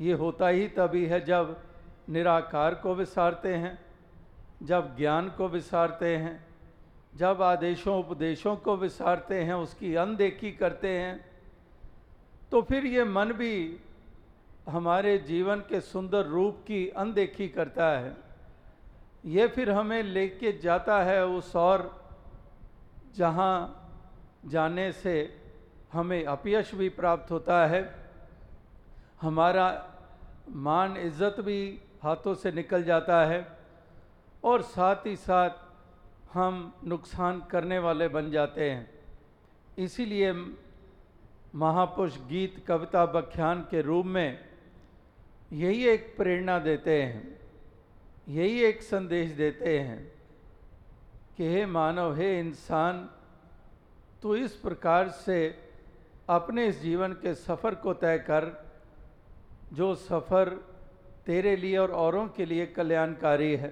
ये 0.00 0.12
होता 0.12 0.48
ही 0.48 0.68
तभी 0.68 1.04
है 1.06 1.24
जब 1.24 1.56
निराकार 2.08 2.74
को 2.74 2.94
विसारते 2.94 3.54
हैं, 3.54 3.78
जब 4.62 4.96
ज्ञान 4.96 5.28
को 5.28 5.48
विसारते 5.48 6.16
हैं, 6.16 6.44
जब 7.16 7.42
आदेशों, 7.42 7.98
उपदेशों 7.98 8.56
को 8.56 8.76
विसारते 8.76 9.42
हैं, 9.42 9.54
उसकी 9.54 9.94
अनदेखी 9.94 10.52
करते 10.52 10.88
हैं 10.88 11.30
तो 12.50 12.60
फिर 12.62 12.86
ये 12.86 13.04
मन 13.04 13.32
भी 13.32 13.78
हमारे 14.68 15.16
जीवन 15.18 15.60
के 15.60 15.80
सुंदर 15.80 16.26
रूप 16.26 16.56
की 16.66 16.88
अनदेखी 16.88 17.48
करता 17.48 17.90
है। 17.98 18.16
ये 19.26 19.46
फिर 19.48 19.70
हमें 19.70 20.02
लेके 20.02 20.52
जाता 20.58 21.02
है 21.02 21.24
उस 21.26 21.54
और 21.56 21.99
जहाँ 23.16 23.54
जाने 24.46 24.90
से 24.92 25.14
हमें 25.92 26.24
अपयश 26.24 26.74
भी 26.74 26.88
प्राप्त 26.90 27.30
होता 27.30 27.66
है, 27.66 27.82
हमारा 29.20 29.66
मान 30.48 30.96
इज़्ज़त 30.96 31.40
भी 31.40 31.60
हाथों 32.02 32.34
से 32.34 32.52
निकल 32.52 32.82
जाता 32.84 33.24
है 33.26 33.46
और 34.44 34.62
साथ 34.64 35.06
ही 35.06 35.16
साथ 35.16 35.50
हम 36.32 36.72
नुकसान 36.86 37.42
करने 37.50 37.78
वाले 37.78 38.08
बन 38.08 38.30
जाते 38.30 38.70
हैं। 38.70 38.88
इसीलिए 39.78 40.32
महापुरुष 41.54 42.16
गीत, 42.28 42.64
कविता, 42.66 43.04
व्याख्यान 43.04 43.60
के 43.70 43.82
रूप 43.82 44.06
में 44.06 44.38
यही 45.52 45.86
एक 45.88 46.14
प्रेरणा 46.16 46.58
देते 46.60 47.02
हैं, 47.02 47.38
यही 48.28 48.60
एक 48.64 48.82
संदेश 48.82 49.30
देते 49.32 49.78
हैं। 49.78 50.19
कि 51.40 51.46
हे 51.48 51.66
मानव, 51.66 52.14
हे 52.16 52.38
इंसान 52.38 53.08
तो 54.22 54.34
इस 54.36 54.52
प्रकार 54.52 55.08
से 55.08 55.36
अपने 56.28 56.66
इस 56.66 56.80
जीवन 56.82 57.12
के 57.12 57.34
सफ़र 57.34 57.74
को 57.74 57.92
तय 57.94 58.18
कर, 58.18 58.46
जो 59.72 59.94
सफ़र 59.94 60.48
तेरे 61.26 61.54
लिए 61.56 61.76
और 61.76 61.90
औरों 61.90 62.26
के 62.28 62.44
लिए 62.44 62.66
कल्याणकारी 62.66 63.56
है। 63.56 63.68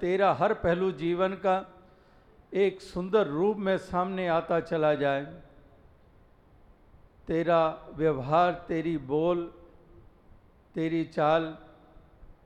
तेरा 0.00 0.32
हर 0.32 0.54
पहलू 0.54 0.90
जीवन 0.92 1.34
का 1.34 1.54
एक 2.54 2.80
सुंदर 2.80 3.26
रूप 3.26 3.56
में 3.56 3.76
सामने 3.78 4.26
आता 4.28 4.58
चला 4.60 4.94
जाए। 4.94 5.24
तेरा 7.26 7.62
व्यवहार, 7.92 8.52
तेरी 8.68 8.96
बोल, 8.98 9.46
तेरी 10.74 11.04
चाल, 11.04 11.56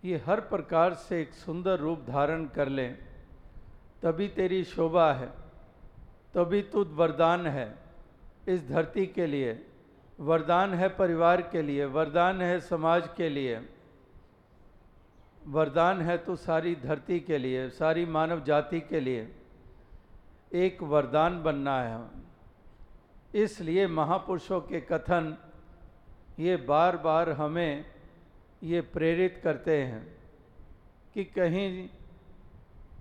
ये 0.04 0.22
हर 0.26 0.40
प्रकार 0.46 0.94
से 0.94 1.20
एक 1.20 1.34
सुंदर 1.34 1.78
रूप 1.78 2.06
धारण 2.08 2.46
कर 2.46 2.68
लें। 2.68 3.13
तभी 4.04 4.26
तेरी 4.28 4.64
शोभा 4.64 5.12
है, 5.12 5.26
तभी 6.34 6.60
तू 6.62 6.84
वरदान 6.94 7.46
है 7.46 7.66
इस 8.48 8.68
धरती 8.68 9.06
के 9.06 9.26
लिए। 9.26 9.52
वरदान 10.20 10.74
है 10.74 10.88
परिवार 10.88 11.42
के 11.42 11.62
लिए, 11.62 11.84
वरदान 11.84 12.42
है 12.42 12.58
समाज 12.60 13.08
के 13.16 13.28
लिए। 13.28 13.60
वरदान 15.46 16.00
है 16.00 16.16
तो 16.18 16.36
सारी 16.36 16.74
धरती 16.74 17.20
के 17.20 17.38
लिए, 17.38 17.68
सारी 17.70 18.04
मानव 18.06 18.42
जाति 18.44 18.80
के 18.80 19.00
लिए। 19.00 19.28
एक 20.52 20.82
वरदान 20.82 21.42
बनना 21.42 21.80
है। 21.82 23.42
इसलिए 23.42 23.86
महापुरुषों 23.86 24.60
के 24.60 24.80
कथन 24.82 25.36
ये 26.38 26.56
बार 26.66 26.96
बार 26.96 27.30
हमें 27.30 27.84
ये 28.62 28.80
प्रेरित 28.80 29.40
करते 29.44 29.82
हैं 29.82 30.06
कि 31.14 31.24
कहीं 31.24 31.88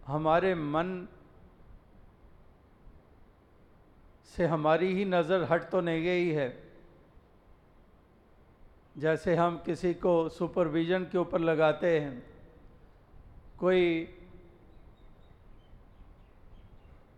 हमारे 0.07 0.53
मन 0.55 1.07
से 4.29 4.45
हमारी 4.45 4.93
ही 4.93 5.05
नज़र 5.05 5.43
हट 5.51 5.69
तो 5.69 5.81
नहीं 5.81 6.03
गई 6.03 6.29
है। 6.29 6.47
जैसे 8.95 9.35
हम 9.35 9.57
किसी 9.65 9.93
को 9.95 10.29
सुपरविज़न 10.29 11.03
के 11.11 11.17
ऊपर 11.17 11.39
लगाते 11.41 11.99
हैं, 11.99 12.23
कोई 13.59 14.07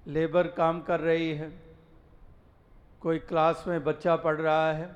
लेबर 0.08 0.48
काम 0.48 0.82
कर 0.82 1.00
रही 1.00 1.32
है, 1.32 1.52
कोई 3.02 3.20
क्लास 3.22 3.64
में 3.68 3.84
बच्चा 3.84 4.16
पढ़ 4.18 4.36
रहा 4.38 4.72
है 4.74 4.96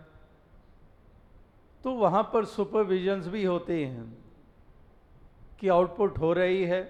तो 1.83 1.91
वहाँ 1.93 2.23
पर 2.33 2.45
सुपरविजन्स 2.47 3.27
भी 3.27 3.43
होते 3.45 3.83
हैं 3.85 4.05
कि 5.59 5.67
आउटपुट 5.69 6.17
हो 6.19 6.31
रही 6.33 6.63
है 6.65 6.81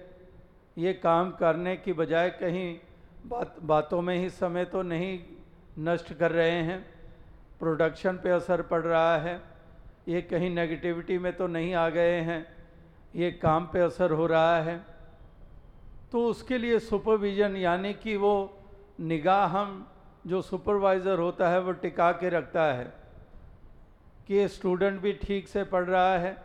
ये 0.80 0.92
काम 0.94 1.30
करने 1.32 1.76
की 1.76 1.92
बजाय 1.92 2.30
कहीं 2.30 2.78
बात, 3.26 3.56
बातों 3.62 4.00
में 4.02 4.16
ही 4.18 4.28
समय 4.30 4.64
तो 4.64 4.82
नहीं 4.82 5.18
नष्ट 5.78 6.12
कर 6.14 6.30
रहे 6.32 6.60
हैं 6.62 6.80
प्रोडक्शन 7.60 8.16
पे 8.16 8.30
असर 8.30 8.62
पड़ 8.62 8.82
रहा 8.82 9.16
है, 9.18 9.40
ये 10.08 10.22
कहीं 10.22 10.50
नेगेटिविटी 10.50 11.18
में 11.18 11.32
तो 11.36 11.46
नहीं 11.46 11.74
आ 11.74 11.88
गए 11.88 12.20
हैं, 12.20 12.46
ये 13.16 13.30
काम 13.32 13.66
पे 13.72 13.80
असर 13.80 14.12
हो 14.12 14.26
रहा 14.26 14.60
है 14.60 14.78
तो 16.12 16.24
उसके 16.26 16.58
लिए 16.58 16.78
सुपरविज़न 16.78 17.56
यानी 17.56 17.92
कि 17.94 18.16
वो 18.16 18.32
निगाह 19.00 19.46
हम, 19.48 19.86
जो 20.26 20.40
सुपरवाइज़र 20.42 21.18
होता 21.18 21.48
है, 21.48 21.60
वो 21.60 21.72
टिका 21.74 22.10
के 22.12 22.28
रखता 22.28 22.64
है 22.72 22.84
कि 24.26 24.34
ये 24.34 24.48
स्टूडेंट 24.48 25.00
भी 25.00 25.12
ठीक 25.22 25.48
से 25.48 25.64
पढ़ 25.66 25.84
रहा 25.84 26.16
है, 26.18 26.36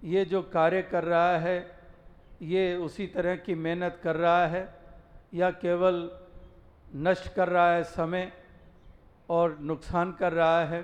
ये 0.00 0.24
जो 0.24 0.42
कार्य 0.44 0.82
कर 0.82 1.04
रहा 1.04 1.36
है 1.38 1.73
ये 2.44 2.74
उसी 2.76 3.06
तरह 3.06 3.36
की 3.36 3.54
मेहनत 3.54 4.00
कर 4.02 4.16
रहा 4.16 4.46
है 4.46 4.62
या 5.34 5.50
केवल 5.50 6.10
नष्ट 6.96 7.32
कर 7.34 7.48
रहा 7.48 7.72
है 7.72 7.84
समय 7.84 8.32
और 9.28 9.56
नुकसान 9.60 10.12
कर 10.12 10.32
रहा 10.32 10.64
है? 10.64 10.82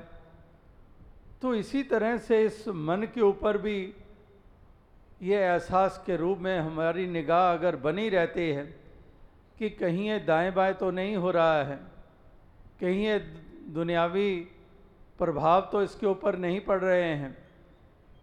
तो 1.42 1.54
इसी 1.54 1.82
तरह 1.82 2.16
से 2.18 2.42
इस 2.44 2.68
मन 2.68 3.06
के 3.14 3.20
ऊपर 3.20 3.58
भी 3.58 3.78
ये 5.22 5.36
एहसास 5.36 6.02
के 6.06 6.16
रूप 6.16 6.38
में 6.38 6.58
हमारी 6.58 7.06
निगाह 7.06 7.52
अगर 7.52 7.76
बनी 7.76 8.08
रहती 8.08 8.48
है 8.50 8.64
कि 9.58 9.70
कहीं 9.70 10.08
ये 10.08 10.18
दाएँ 10.20 10.50
बाएँ 10.52 10.74
तो 10.74 10.90
नहीं 10.90 11.16
हो 11.16 11.30
रहा 11.30 11.62
है, 11.62 11.76
कहीं 12.80 13.04
ये 13.06 13.18
दुनियावी 13.74 14.34
प्रभाव 15.18 15.68
तो 15.72 15.82
इसके 15.82 16.06
ऊपर 16.06 16.36
नहीं 16.38 16.60
पड़ 16.60 16.80
रहे 16.80 17.14
हैं, 17.14 17.36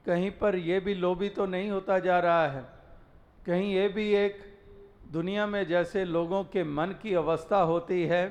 कहीं 0.05 0.31
पर 0.31 0.55
ये 0.55 0.79
भी 0.79 0.93
लोभी 0.95 1.29
तो 1.29 1.45
नहीं 1.45 1.69
होता 1.69 1.99
जा 1.99 2.19
रहा 2.19 2.47
है। 2.47 2.76
कहीं 3.47 3.73
ये 3.73 3.87
भी 3.87 4.05
एक 4.15 4.39
दुनिया 5.11 5.45
में 5.47 5.65
जैसे 5.67 6.03
लोगों 6.05 6.43
के 6.43 6.63
मन 6.63 6.95
की 7.01 7.13
अवस्था 7.15 7.59
होती 7.63 8.01
है 8.05 8.23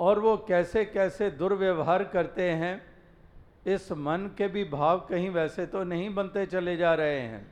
और 0.00 0.18
वो 0.18 0.36
कैसे 0.48 0.84
कैसे 0.84 1.30
दुर्व्यवहार 1.32 2.04
करते 2.04 2.48
हैं, 2.52 2.80
इस 3.66 3.92
मन 3.92 4.30
के 4.38 4.48
भी 4.48 4.64
भाव 4.64 4.98
कहीं 5.00 5.28
वैसे 5.30 5.66
तो 5.66 5.82
नहीं 5.84 6.14
बनते 6.14 6.46
चले 6.46 6.76
जा 6.76 6.94
रहे 6.94 7.20
हैं। 7.20 7.46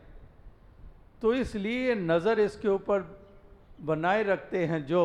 तो 1.22 1.34
इसलिए 1.34 1.94
नज़र 1.94 2.40
इसके 2.40 2.68
ऊपर 2.68 3.06
बनाए 3.80 4.22
रखते 4.22 4.64
हैं 4.66 4.84
जो 4.86 5.04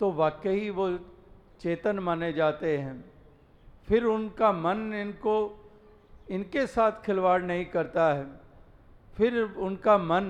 तो 0.00 0.10
वाकई 0.12 0.70
वो 0.70 0.88
चेतन 1.60 1.98
माने 1.98 2.32
जाते 2.32 2.76
हैं। 2.78 3.04
फिर 3.88 4.04
उनका 4.06 4.52
मन 4.52 4.92
इनको, 4.94 5.36
इनके 6.30 6.66
साथ 6.66 7.04
खिलवाड़ 7.04 7.42
नहीं 7.42 7.64
करता 7.66 8.12
है। 8.14 8.26
फिर 9.16 9.40
उनका 9.42 9.96
मन 9.98 10.26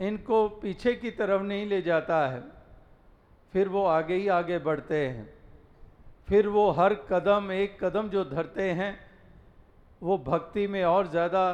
इनको 0.00 0.48
पीछे 0.48 0.94
की 0.94 1.10
तरफ़ 1.10 1.42
नहीं 1.42 1.66
ले 1.66 1.80
जाता 1.82 2.26
है। 2.28 2.42
फिर 3.52 3.68
वो 3.68 3.84
आगे 3.86 4.14
ही 4.14 4.28
आगे 4.28 4.58
बढ़ते 4.58 5.06
हैं। 5.06 5.28
फिर 6.28 6.48
वो 6.48 6.70
हर 6.70 6.94
कदम, 7.10 7.52
एक 7.52 7.84
कदम 7.84 8.08
जो 8.08 8.24
धरते 8.24 8.70
हैं, 8.70 8.98
वो 10.02 10.18
भक्ति 10.18 10.66
में 10.66 10.84
और 10.84 11.06
ज़्यादा 11.06 11.52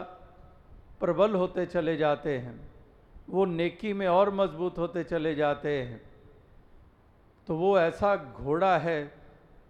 प्रबल 1.00 1.34
होते 1.34 1.66
चले 1.66 1.96
जाते 1.96 2.38
हैं। 2.38 2.60
वो 3.30 3.44
नेकी 3.44 3.92
में 3.92 4.06
और 4.08 4.30
मज़बूत 4.34 4.78
होते 4.78 5.04
चले 5.04 5.34
जाते 5.34 5.80
हैं। 5.82 6.00
तो 7.48 7.56
वो 7.56 7.78
ऐसा 7.78 8.16
घोड़ा 8.16 8.76
है 8.78 9.12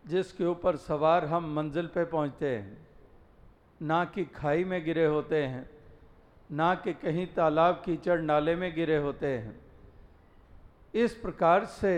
जिसके 0.06 0.44
ऊपर 0.44 0.76
सवार 0.76 1.24
हम 1.24 1.52
मंजिल 1.54 1.86
पे 1.86 2.04
पहुँचते 2.04 2.48
हैं, 2.48 2.76
ना 3.82 4.04
कि 4.04 4.24
खाई 4.24 4.64
में 4.64 4.84
गिरे 4.84 5.06
होते 5.06 5.42
हैं। 5.42 5.68
ना 6.52 6.74
कि 6.74 6.92
कहीं 6.94 7.26
तालाब 7.26 7.82
कीचड़ 7.84 8.20
नाले 8.20 8.54
में 8.56 8.74
गिरे 8.74 8.96
होते 8.96 9.26
हैं। 9.26 9.54
इस 10.94 11.14
प्रकार 11.14 11.64
से 11.64 11.94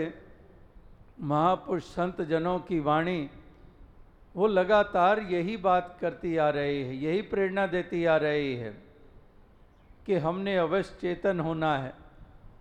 महापुरुष 1.21 1.83
संत 1.85 2.21
जनों 2.21 2.59
की 2.59 2.79
वाणी, 2.79 3.29
वो 4.35 4.47
लगातार 4.47 5.19
यही 5.21 5.57
बात 5.57 5.97
करती 6.01 6.35
आ 6.37 6.49
रही 6.49 6.81
है, 6.81 6.95
यही 6.95 7.21
प्रेरणा 7.23 7.67
देती 7.67 8.05
आ 8.05 8.15
रही 8.17 8.55
है 8.55 8.71
कि 10.05 10.15
हमने 10.17 10.55
अवश्य 10.57 10.97
चेतन 11.01 11.39
होना 11.39 11.77
है, 11.77 11.93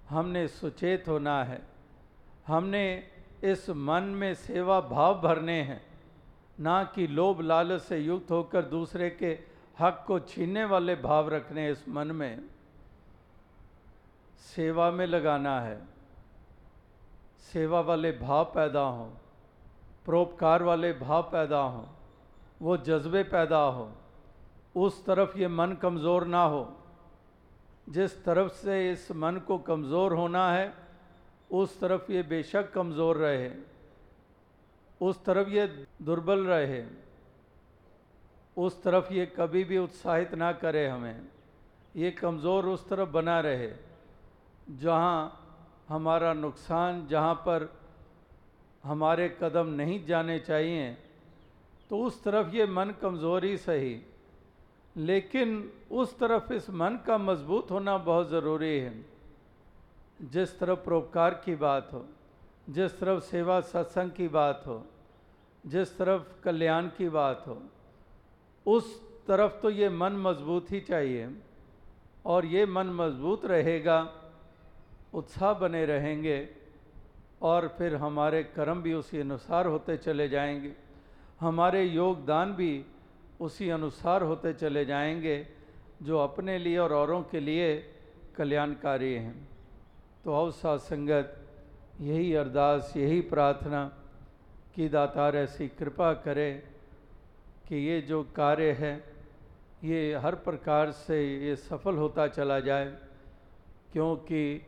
हमने 0.08 0.46
सुचेत 0.48 1.08
होना 1.08 1.42
है, 1.44 1.60
हमने 2.46 2.84
इस 3.44 3.68
मन 3.70 4.02
में 4.14 4.34
सेवा 4.34 4.80
भाव 4.80 5.20
भरने 5.20 5.60
हैं, 5.62 5.80
ना 6.60 6.82
कि 6.84 7.06
लोभ 7.06 7.40
लालच 7.40 7.82
से 7.82 7.98
युक्त 7.98 8.30
होकर 8.30 8.62
दूसरे 8.66 9.10
के 9.12 9.34
हक 9.78 10.04
को 10.06 10.18
छीनने 10.20 10.64
वाले 10.64 10.94
भाव 10.96 11.28
रखने 11.28 11.70
इस 11.70 11.88
मन 11.88 12.10
में 12.12 12.42
सेवा 14.46 14.90
में 14.90 15.06
लगाना 15.06 15.60
है। 15.60 15.78
सेवा 17.44 17.80
वाले 17.80 18.12
भाव 18.12 18.44
पैदा 18.44 18.80
हों, 18.80 19.08
परोपकार 20.06 20.62
वाले 20.62 20.92
भाव 20.92 21.22
पैदा 21.22 21.58
हों, 21.58 21.84
वो 22.62 22.76
जज्बे 22.76 23.22
पैदा 23.24 23.58
हो, 23.58 23.90
उस 24.76 25.04
तरफ़ 25.06 25.38
ये 25.38 25.48
मन 25.48 25.72
कमज़ोर 25.82 26.26
ना 26.26 26.42
हो। 26.44 26.66
जिस 27.88 28.24
तरफ़ 28.24 28.52
से 28.54 28.90
इस 28.92 29.10
मन 29.12 29.40
को 29.46 29.58
कमज़ोर 29.60 30.12
होना 30.12 30.50
है, 30.52 30.72
उस 31.50 31.78
तरफ़ 31.80 32.12
ये 32.12 32.22
बेशक 32.24 32.72
कमज़ोर 32.72 33.16
रहे, 33.16 33.50
उस 35.00 35.24
तरफ़ 35.24 35.48
ये 35.48 35.66
दुर्बल 36.02 36.46
रहे। 36.46 36.82
उस 38.56 38.82
तरफ़ 38.82 39.12
ये 39.12 39.26
कभी 39.36 39.64
भी 39.64 39.78
उत्साहित 39.78 40.34
ना 40.34 40.52
करे 40.54 40.86
हमें। 40.86 41.20
ये 41.94 42.10
कमज़ोर 42.12 42.66
उस 42.66 42.88
तरफ़ 42.88 43.08
बना 43.10 43.38
रहे, 43.40 43.70
जहाँ 44.70 45.40
हमारा 45.88 46.32
नुकसान, 46.34 47.06
जहाँ 47.06 47.34
पर 47.46 47.68
हमारे 48.84 49.28
कदम 49.42 49.68
नहीं 49.72 50.04
जाने 50.06 50.38
चाहिए 50.38 50.96
तो 51.90 51.98
उस 52.00 52.22
तरफ़ 52.24 52.54
ये 52.56 52.66
मन 52.66 52.94
कमज़ोरी 53.02 53.56
सही। 53.58 54.00
लेकिन 54.96 55.70
उस 55.92 56.18
तरफ़ 56.18 56.52
इस 56.52 56.70
मन 56.72 56.98
का 57.06 57.18
मज़बूत 57.18 57.70
होना 57.70 57.96
बहुत 58.00 58.28
ज़रूरी 58.30 58.78
है। 58.78 58.94
जिस 60.20 60.58
तरफ़ 60.58 60.78
परोपकार 60.78 61.34
की 61.44 61.54
बात 61.56 61.90
हो, 61.92 62.04
जिस 62.70 62.98
तरफ़ 63.00 63.22
सेवा 63.22 63.60
सत्संग 63.62 64.10
की 64.10 64.28
बात 64.30 64.62
हो, 64.66 64.82
जिस 65.64 65.96
तरफ़ 65.98 66.22
कल्याण 66.44 66.88
की 66.88 67.08
बात 67.10 67.44
हो 67.46 67.60
उस 68.66 68.94
तरफ़ 69.26 69.52
तो 69.62 69.70
ये 69.70 69.88
मन 69.88 70.12
मज़बूत 70.18 70.70
ही 70.70 70.80
चाहिए 70.80 71.28
और 72.26 72.46
ये 72.46 72.66
मन 72.66 72.86
मज़बूत 72.86 73.44
रहेगा, 73.46 73.98
उत्साह 75.14 75.52
बने 75.52 75.84
रहेंगे 75.86 76.48
और 77.42 77.68
फिर 77.78 77.94
हमारे 77.94 78.42
कर्म 78.56 78.82
भी 78.82 78.92
उसी 78.94 79.18
अनुसार 79.18 79.66
होते 79.66 79.96
चले 79.96 80.28
जाएँगे। 80.28 80.72
हमारे 81.40 81.84
योगदान 81.84 82.52
भी 82.52 82.84
उसी 83.40 83.68
अनुसार 83.70 84.22
होते 84.22 84.52
चले 84.52 84.84
जाएँगे 84.84 85.46
जो 86.02 86.18
अपने 86.18 86.58
लिए 86.58 86.78
और 86.78 86.92
औरों 86.92 87.22
के 87.22 87.40
लिए 87.40 87.76
कल्याणकारी 88.36 89.12
हैं। 89.14 89.48
तो 90.24 90.34
अवसा 90.34 90.76
संगत 90.76 91.36
यही 92.00 92.34
अरदास, 92.34 92.92
यही 92.96 93.20
प्रार्थना 93.20 93.84
कि 94.74 94.88
दातार 94.88 95.36
ऐसी 95.36 95.68
कृपा 95.68 96.12
करे 96.12 96.50
कि 97.64 97.76
ये 97.78 98.00
जो 98.02 98.22
कार्य 98.36 98.70
है, 98.72 98.94
ये 99.84 100.14
हर 100.14 100.34
प्रकार 100.44 100.90
से 100.92 101.20
ये 101.40 101.54
सफल 101.58 101.96
होता 101.96 102.26
चला 102.28 102.58
जाए, 102.60 102.86
क्योंकि 103.92 104.66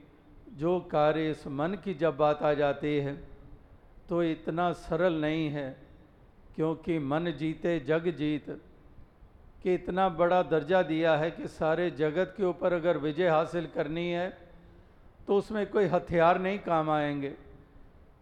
जो 0.55 0.79
कार्य 0.91 1.31
इस 1.31 1.47
मन 1.49 1.79
की 1.85 1.95
जब 1.95 2.17
बात 2.17 2.43
आ 2.43 2.53
जाती 2.55 2.97
है 2.99 3.15
तो 4.09 4.23
इतना 4.23 4.71
सरल 4.73 5.21
नहीं 5.21 5.49
है, 5.51 5.69
क्योंकि 6.57 6.99
मन 6.99 7.33
जीते, 7.39 7.79
जग 7.81 8.09
जीत, 8.17 8.51
कि 9.63 9.75
इतना 9.75 10.09
बड़ा 10.11 10.43
दर्जा 10.45 10.83
दिया 10.85 11.17
है 11.17 11.31
कि 11.31 11.49
सारे 11.49 11.91
जगत 11.93 12.35
के 12.37 12.45
ऊपर 12.45 12.73
अगर 12.73 12.99
विजय 12.99 13.29
हासिल 13.29 13.67
करनी 13.75 14.09
है 14.11 14.29
तो 15.27 15.37
उसमें 15.37 15.67
कोई 15.67 15.85
हथियार 15.87 16.39
नहीं 16.41 16.59
काम 16.59 16.91
आएँगे, 16.91 17.33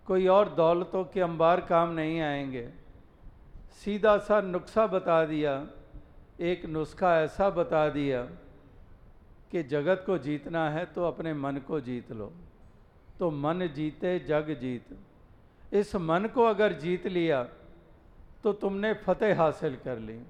कोई 0.07 0.27
और 0.29 0.49
दौलतों 0.55 1.05
के 1.05 1.21
अंबार 1.21 1.61
काम 1.61 1.93
नहीं 1.93 2.21
आएँगे। 2.21 2.69
सीधा 3.75 4.17
सा 4.19 4.41
नुस्खा 4.41 4.87
बता 4.87 5.25
दिया, 5.27 5.53
एक 6.41 6.65
नुस्खा 6.67 7.17
ऐसा 7.21 7.49
बता 7.51 7.89
दिया 7.89 8.23
कि 9.51 9.63
जगत 9.63 10.03
को 10.07 10.19
जीतना 10.19 10.69
है 10.71 10.85
तो 10.87 11.05
अपने 11.05 11.33
मन 11.35 11.57
को 11.67 11.81
जीत 11.81 12.13
लो। 12.13 12.33
तो 13.19 13.31
मन 13.31 13.69
जीते, 13.75 14.19
जग 14.19 14.57
जीत। 14.61 15.75
इस 15.75 15.95
मन 15.97 16.29
को 16.35 16.45
अगर 16.45 16.73
जीत 16.79 17.07
लिया 17.07 17.43
तो 18.43 18.53
तुमने 18.53 18.93
फतेह 18.95 19.41
हासिल 19.41 19.77
कर 19.77 19.99
ली। 19.99 20.21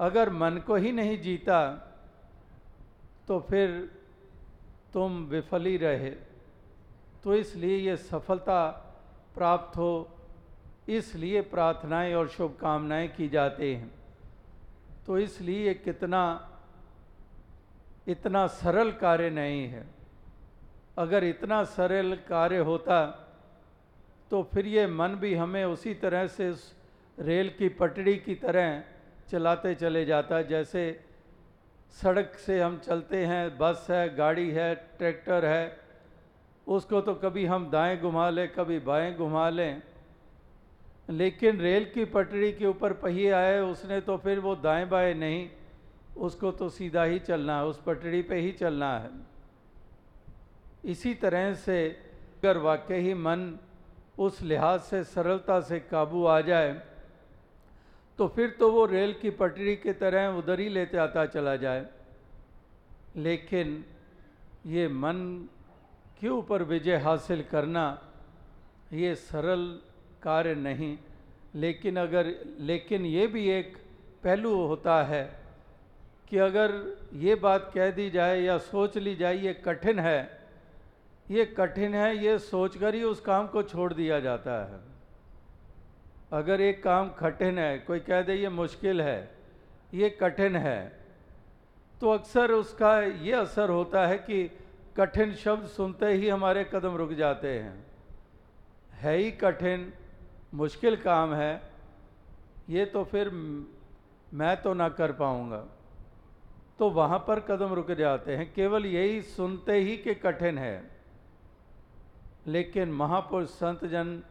अगर 0.00 0.30
मन 0.30 0.62
को 0.66 0.76
ही 0.76 0.92
नहीं 0.92 1.20
जीता 1.20 1.60
तो 3.28 3.38
फिर 3.40 3.90
तुम 4.92 5.24
विफल 5.24 5.68
रहे। 5.78 6.10
तो 7.24 7.34
इसलिए 7.34 7.76
ये 7.78 7.96
सफलता 7.96 8.60
प्राप्त 9.34 9.76
हो 9.76 9.92
इसलिए 10.88 11.40
प्रार्थनाएँ 11.40 12.14
और 12.14 12.28
शुभकामनाएँ 12.28 13.08
की 13.08 13.28
जाती 13.28 13.72
हैं। 13.72 13.90
तो 15.06 15.18
इसलिए 15.18 15.74
कितना, 15.74 16.22
इतना 18.08 18.46
सरल 18.46 18.90
कार्य 18.92 19.30
नहीं 19.30 19.66
है। 19.68 19.84
अगर 20.98 21.24
इतना 21.24 21.62
सरल 21.64 22.14
कार्य 22.28 22.58
होता 22.60 23.04
तो 24.30 24.42
फिर 24.52 24.66
ये 24.66 24.86
मन 24.86 25.14
भी 25.14 25.34
हमें 25.34 25.64
उसी 25.64 25.94
तरह 25.94 26.26
से 26.26 26.48
उस 26.50 26.74
रेल 27.18 27.48
की 27.48 27.68
पटड़ी 27.70 28.16
की 28.16 28.34
तरह 28.34 28.82
चलाते 29.30 29.74
चले 29.74 30.04
जाता। 30.04 30.40
जैसे 30.42 30.84
सड़क 31.96 32.34
से 32.36 32.60
हम 32.60 32.78
चलते 32.78 33.24
हैं, 33.26 33.58
बस 33.58 33.86
है, 33.90 34.14
गाड़ी 34.16 34.50
है, 34.50 34.74
ट्रैक्टर 34.98 35.44
है, 35.44 35.76
उसको 36.66 37.00
तो 37.00 37.14
कभी 37.14 37.44
हम 37.46 37.70
दाएँ 37.70 38.00
घुमा 38.00 38.28
लें, 38.30 38.48
कभी 38.54 38.78
बाएँ 38.80 39.14
घुमा 39.14 39.48
लें। 39.50 39.82
लेकिन 41.08 41.60
रेल 41.60 41.84
की 41.84 42.04
पटरी 42.04 42.52
के 42.52 42.66
ऊपर 42.66 42.92
पहिए 42.94 43.30
आए, 43.30 43.58
उसने 43.60 44.00
तो 44.00 44.16
फिर 44.16 44.38
वो 44.40 44.54
दाएँ 44.56 44.86
बाएँ 44.86 45.14
नहीं, 45.14 45.48
उसको 46.16 46.50
तो 46.52 46.68
सीधा 46.68 47.04
ही 47.04 47.18
चलना 47.18 47.58
है, 47.58 47.64
उस 47.64 47.80
पटरी 47.82 48.22
पे 48.22 48.36
ही 48.36 48.52
चलना 48.52 48.98
है। 48.98 49.10
इसी 50.84 51.14
तरह 51.14 51.52
से 51.54 51.86
अगर 51.88 52.58
वाकई 52.58 52.98
ही 52.98 53.14
मन 53.14 53.58
उस 54.18 54.40
लिहाज 54.42 54.80
से 54.80 55.02
सरलता 55.04 55.60
से 55.60 55.78
काबू 55.80 56.24
आ 56.26 56.40
जाए 56.40 56.72
तो 58.18 58.26
फिर 58.28 58.50
तो 58.58 58.70
वो 58.70 58.84
रेल 58.86 59.12
की 59.22 59.30
पटरी 59.32 59.74
की 59.76 59.92
तरह 59.94 60.36
उधर 60.38 60.60
ही 60.60 60.68
लेते 60.68 60.98
आता 60.98 61.24
चला 61.26 61.54
जाए। 61.56 61.86
लेकिन 63.16 63.84
ये 64.66 64.88
मन 64.88 65.48
के 66.20 66.28
ऊपर 66.28 66.62
विजय 66.62 66.96
हासिल 66.96 67.42
करना, 67.42 67.84
ये 68.92 69.14
सरल 69.14 69.64
कार्य 70.22 70.54
नहीं, 70.54 70.96
लेकिन 71.54 71.96
अगर, 71.96 72.34
लेकिन 72.60 73.06
ये 73.06 73.26
भी 73.26 73.48
एक 73.50 73.76
पहलू 74.24 74.54
होता 74.56 75.02
है 75.04 75.24
कि 76.30 76.38
अगर 76.38 76.72
ये 77.14 77.34
बात 77.34 77.70
कह 77.74 77.90
दी 77.90 78.08
जाए 78.10 78.40
या 78.40 78.56
सोच 78.60 78.96
ली 78.98 79.14
जाए, 79.16 79.36
ये 79.36 79.52
कठिन 79.66 79.98
है, 79.98 80.20
ये 81.30 81.44
कठिन 81.58 81.94
है, 81.94 82.16
ये 82.16 82.38
सोचकर 82.38 82.94
ही 82.94 83.02
उस 83.02 83.20
काम 83.20 83.46
को 83.46 83.62
छोड़ 83.64 83.92
दिया 83.92 84.20
जाता 84.20 84.62
है। 84.64 84.80
अगर 86.32 86.60
एक 86.60 86.82
काम 86.82 87.08
कठिन 87.18 87.58
है, 87.58 87.78
कोई 87.78 88.00
कह 88.00 88.22
दे 88.22 88.34
ये 88.34 88.48
मुश्किल 88.48 89.00
है, 89.00 89.30
ये 89.94 90.10
कठिन 90.20 90.56
है 90.56 90.80
तो 92.00 92.10
अक्सर 92.10 92.52
उसका 92.52 93.00
ये 93.00 93.32
असर 93.32 93.70
होता 93.70 94.06
है 94.06 94.16
कि 94.18 94.50
कठिन 94.96 95.34
शब्द 95.34 95.66
सुनते 95.66 96.06
ही 96.06 96.28
हमारे 96.28 96.64
कदम 96.72 96.96
रुक 96.96 97.12
जाते 97.14 97.48
हैं। 97.48 97.74
है 98.92 99.16
ही 99.16 99.30
कठिन 99.32 99.92
मुश्किल 100.52 100.96
काम 100.96 101.32
है, 101.34 101.62
ये 102.70 102.84
तो 102.84 103.04
फिर 103.04 103.30
मैं 104.32 104.56
तो 104.62 104.72
ना 104.74 104.88
कर 104.90 105.12
पाऊँगा। 105.12 105.64
तो 106.78 106.88
वहाँ 106.90 107.18
पर 107.18 107.40
कदम 107.40 107.72
रुक 107.74 107.90
जाते 107.92 108.36
हैं, 108.36 108.52
केवल 108.54 108.86
यही 108.86 109.20
सुनते 109.22 109.78
ही 109.80 109.96
कि 109.96 110.14
कठिन 110.16 110.58
है। 110.58 110.90
लेकिन 112.46 112.92
महापुरुष 112.92 113.48
संत 113.50 113.84
जन 113.84 114.22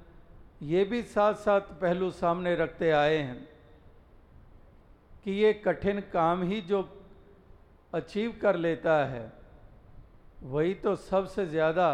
ये 0.61 0.83
भी 0.83 1.01
साथ 1.03 1.33
साथ 1.35 1.61
पहलू 1.81 2.09
सामने 2.11 2.55
रखते 2.55 2.89
आए 2.91 3.17
हैं 3.17 3.47
कि 5.23 5.31
ये 5.33 5.53
कठिन 5.65 5.99
काम 6.13 6.43
ही 6.43 6.61
जो 6.61 6.87
अचीव 7.93 8.33
कर 8.41 8.55
लेता 8.57 8.97
है, 9.05 9.31
वही 10.43 10.73
तो 10.75 10.95
सबसे 10.95 11.45
ज़्यादा 11.45 11.87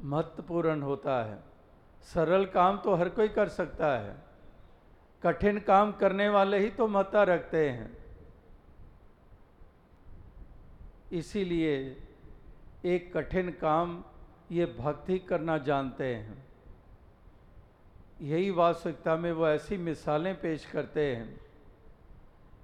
महत्वपूर्ण 0.00 0.82
होता 0.82 1.22
है। 1.24 1.38
सरल 2.04 2.44
काम 2.44 2.78
तो 2.78 2.94
हर 2.94 3.08
कोई 3.08 3.28
कर 3.28 3.48
सकता 3.48 3.98
है। 3.98 4.16
कठिन 5.22 5.58
काम 5.58 5.92
करने 5.92 6.28
वाले 6.28 6.58
ही 6.58 6.70
तो 6.70 6.86
महत्ता 6.88 7.22
रखते 7.22 7.68
हैं। 7.70 7.96
इसीलिए 11.12 12.02
एक 12.84 13.16
कठिन 13.16 13.50
काम 13.50 14.04
ये 14.52 14.66
भक्ति 14.78 15.18
करना 15.18 15.58
जानते 15.58 16.14
हैं। 16.14 16.44
यही 18.20 18.50
वास्तविकता 18.50 19.16
में 19.16 19.32
वो 19.32 19.48
ऐसी 19.48 19.76
मिसालें 19.76 20.40
पेश 20.40 20.64
करते 20.66 21.16
हैं 21.16 21.40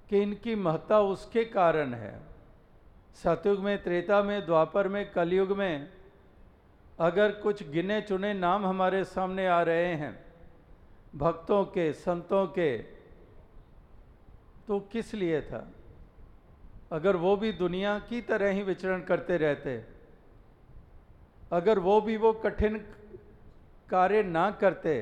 कि 0.09 0.21
इनकी 0.21 0.55
महत्ता 0.55 0.99
उसके 0.99 1.45
कारण 1.45 1.93
है। 1.93 2.19
सतयुग 3.15 3.59
में, 3.59 3.83
त्रेता 3.83 4.21
में, 4.23 4.45
द्वापर 4.45 4.87
में, 4.87 5.11
कलयुग 5.11 5.51
में 5.57 5.89
अगर 7.01 7.31
कुछ 7.33 7.63
गिने 7.69 7.99
चुने 8.01 8.33
नाम 8.33 8.65
हमारे 8.65 9.03
सामने 9.03 9.45
आ 9.47 9.61
रहे 9.63 9.93
हैं, 9.95 10.13
भक्तों 11.15 11.63
के, 11.65 11.91
संतों 11.93 12.45
के 12.47 12.77
तो 14.67 14.79
किस 14.91 15.13
लिए 15.13 15.41
था? 15.41 15.67
अगर 16.91 17.15
वो 17.15 17.35
भी 17.35 17.51
दुनिया 17.53 17.97
की 17.99 18.21
तरह 18.21 18.49
ही 18.49 18.63
विचरण 18.63 19.01
करते 19.01 19.37
रहते, 19.37 19.83
अगर 21.51 21.79
वो 21.79 21.99
भी 22.01 22.17
वो 22.17 22.33
कठिन 22.33 22.77
कार्य 23.89 24.23
ना 24.23 24.49
करते 24.51 25.01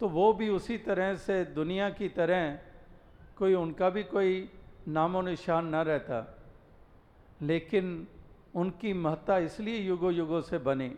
तो 0.00 0.08
वो 0.08 0.32
भी 0.32 0.48
उसी 0.48 0.78
तरह 0.78 1.14
से 1.16 1.44
दुनिया 1.44 1.90
की 1.90 2.08
तरह 2.08 2.58
कोई 3.36 3.54
उनका 3.54 3.90
भी 3.90 4.02
कोई 4.04 4.48
नामो 4.88 5.20
निशान 5.22 5.66
ना 5.66 5.82
रहता। 5.82 6.38
लेकिन 7.42 8.06
उनकी 8.54 8.92
महत्ता 8.92 9.38
इसलिए 9.38 9.78
युगों 9.78 10.12
युगों 10.12 10.40
से 10.40 10.58
बनी 10.58 10.88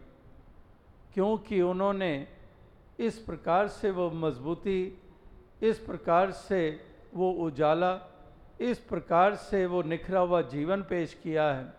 क्योंकि 1.15 1.61
उन्होंने 1.63 2.27
इस 3.01 3.19
प्रकार 3.19 3.69
से 3.69 3.91
वो 3.91 4.11
मजबूती, 4.11 4.99
इस 5.63 5.79
प्रकार 5.79 6.31
से 6.31 6.81
वो 7.15 7.33
उजाला, 7.33 8.01
इस 8.61 8.79
प्रकार 8.79 9.35
से 9.35 9.67
वो 9.67 9.83
निखरा 9.83 10.21
हुआ 10.21 10.43
जीवन 10.43 10.83
पेश 10.83 11.15
किया 11.23 11.53
है, 11.53 11.75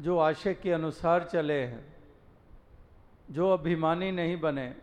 जो 0.00 0.18
आशय 0.18 0.54
के 0.54 0.72
अनुसार 0.72 1.24
चले 1.24 1.60
हैं, 1.60 1.94
जो 3.30 3.50
अभिमानी 3.50 4.10
नहीं 4.12 4.40
बने, 4.40 4.74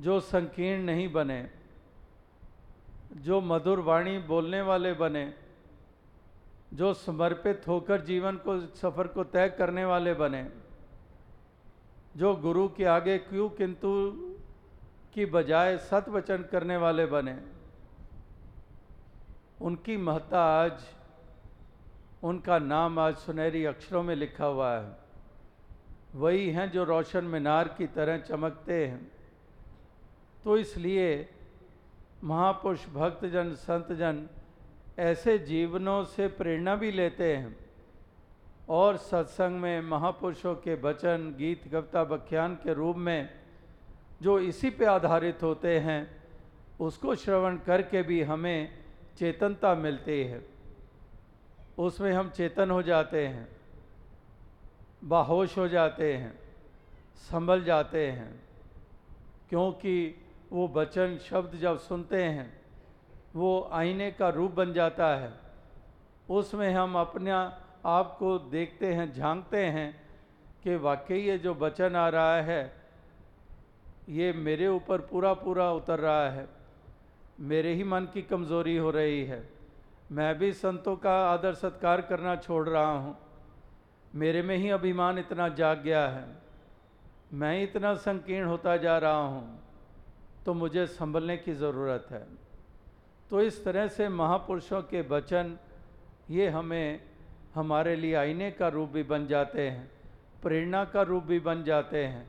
जो 0.00 0.20
संकीर्ण 0.20 0.82
नहीं 0.82 1.12
बने, 1.12 1.50
जो 3.16 3.40
मधुर 3.40 3.80
वाणी 3.80 4.18
बोलने 4.18 4.62
वाले 4.62 4.92
बने। 4.92 5.39
जो 6.74 6.94
समर्पित 6.94 7.62
होकर 7.68 8.00
जीवन 8.00 8.36
को, 8.36 8.60
सफ़र 8.60 9.06
को 9.06 9.24
तय 9.24 9.48
करने 9.48 9.84
वाले 9.84 10.14
बने। 10.14 10.50
जो 12.16 12.36
गुरु 12.36 12.68
के 12.68 12.84
आगे 12.84 13.18
क्यों 13.18 13.48
किंतु 13.48 14.12
की 15.14 15.26
बजाय 15.26 15.78
सत 15.78 16.08
वचन 16.08 16.42
करने 16.42 16.76
वाले 16.76 17.06
बने। 17.06 17.38
उनकी 19.62 19.96
महत्ता 19.96 20.44
आज, 20.64 20.82
उनका 22.22 22.58
नाम 22.58 22.98
आज 22.98 23.16
सुनहरी 23.16 23.64
अक्षरों 23.64 24.02
में 24.02 24.16
लिखा 24.16 24.46
हुआ 24.46 24.78
है। 24.78 24.96
वही 26.14 26.50
हैं 26.50 26.70
जो 26.70 26.84
रोशन 26.84 27.24
मीनार 27.24 27.68
की 27.68 27.86
तरह 27.86 28.18
चमकते 28.18 28.86
हैं। 28.86 29.12
तो 30.44 30.56
इसलिए 30.56 31.28
महापुरुष, 32.24 32.88
भक्तजन, 32.88 33.54
संतजन 33.54 34.28
ऐसे 34.98 35.38
जीवनों 35.38 36.04
से 36.04 36.28
प्रेरणा 36.28 36.74
भी 36.76 36.92
लेते 36.92 37.36
हैं। 37.36 37.56
और 38.68 38.96
सत्संग 38.96 39.60
में 39.60 39.80
महापुरुषों 39.80 40.54
के 40.54 40.74
वचन, 40.74 41.34
गीत, 41.38 41.72
कविता, 41.72 42.02
व्याख्यान 42.02 42.54
के 42.54 42.74
रूप 42.74 42.96
में 42.96 43.30
जो 44.22 44.38
इसी 44.38 44.70
पे 44.70 44.84
आधारित 44.84 45.42
होते 45.42 45.78
हैं, 45.78 46.22
उसको 46.80 47.14
श्रवण 47.14 47.56
करके 47.56 48.02
भी 48.02 48.22
हमें 48.22 48.84
चेतनता 49.18 49.74
मिलती 49.74 50.24
है। 50.24 50.46
उसमें 51.78 52.12
हम 52.12 52.30
चेतन 52.30 52.70
हो 52.70 52.82
जाते 52.82 53.26
हैं, 53.26 53.48
बाहोश 55.04 55.58
हो 55.58 55.68
जाते 55.68 56.14
हैं, 56.14 56.38
संभल 57.14 57.64
जाते 57.64 58.10
हैं, 58.10 58.42
क्योंकि 59.48 60.14
वो 60.52 60.68
वचन, 60.68 61.18
शब्द 61.18 61.56
जब 61.56 61.78
सुनते 61.78 62.24
हैं 62.24 62.59
वो 63.36 63.68
आईने 63.72 64.10
का 64.10 64.28
रूप 64.28 64.50
बन 64.50 64.72
जाता 64.72 65.16
है। 65.16 65.32
उसमें 66.30 66.74
हम 66.74 66.96
अपने 66.96 67.30
आप 67.30 68.16
को 68.18 68.38
देखते 68.38 68.94
हैं, 68.94 69.12
झांकते 69.12 69.64
हैं 69.64 70.08
कि 70.62 70.76
वाकई 70.76 71.18
ये 71.18 71.38
जो 71.38 71.54
वचन 71.54 71.96
आ 71.96 72.08
रहा 72.08 72.36
है, 72.36 72.72
ये 74.08 74.32
मेरे 74.32 74.68
ऊपर 74.68 75.00
पूरा 75.00 75.34
पूरा 75.34 75.72
उतर 75.72 75.98
रहा 75.98 76.30
है। 76.30 76.48
मेरे 77.40 77.74
ही 77.74 77.84
मन 77.84 78.08
की 78.14 78.22
कमज़ोरी 78.22 78.76
हो 78.76 78.90
रही 78.90 79.24
है। 79.24 79.48
मैं 80.12 80.38
भी 80.38 80.52
संतों 80.52 80.96
का 80.96 81.30
आदर 81.30 81.54
सत्कार 81.54 82.00
करना 82.00 82.36
छोड़ 82.36 82.68
रहा 82.68 82.98
हूँ। 82.98 83.16
मेरे 84.14 84.42
में 84.42 84.56
ही 84.56 84.70
अभिमान 84.70 85.18
इतना 85.18 85.48
जाग 85.48 85.82
गया 85.82 86.08
है। 86.08 86.24
मैं 87.32 87.62
इतना 87.62 87.94
संकीर्ण 87.94 88.46
होता 88.46 88.76
जा 88.76 88.98
रहा 88.98 89.26
हूँ। 89.26 89.60
तो 90.46 90.54
मुझे 90.54 90.86
संभलने 90.86 91.36
की 91.36 91.52
ज़रूरत 91.52 92.06
है। 92.10 92.39
तो 93.30 93.40
इस 93.40 93.62
तरह 93.64 93.86
से 93.88 94.08
महापुरुषों 94.08 94.82
के 94.82 95.00
वचन, 95.08 95.56
ये 96.30 96.48
हमें 96.48 97.00
हमारे 97.54 97.94
लिए 97.96 98.14
आईने 98.14 98.50
का 98.50 98.68
रूप 98.68 98.88
भी 98.90 99.02
बन 99.02 99.26
जाते 99.26 99.68
हैं, 99.68 99.90
प्रेरणा 100.42 100.84
का 100.84 101.02
रूप 101.02 101.24
भी 101.24 101.38
बन 101.40 101.62
जाते 101.64 102.04
हैं, 102.04 102.26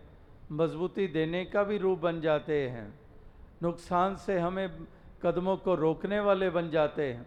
मजबूती 0.51 1.07
देने 1.07 1.43
का 1.45 1.63
भी 1.63 1.77
रूप 1.77 1.99
बन 1.99 2.21
जाते 2.21 2.67
हैं, 2.69 2.93
नुकसान 3.63 4.15
से 4.15 4.37
हमें 4.39 4.69
कदमों 5.23 5.55
को 5.57 5.75
रोकने 5.75 6.19
वाले 6.19 6.49
बन 6.49 6.69
जाते 6.69 7.03
हैं। 7.13 7.25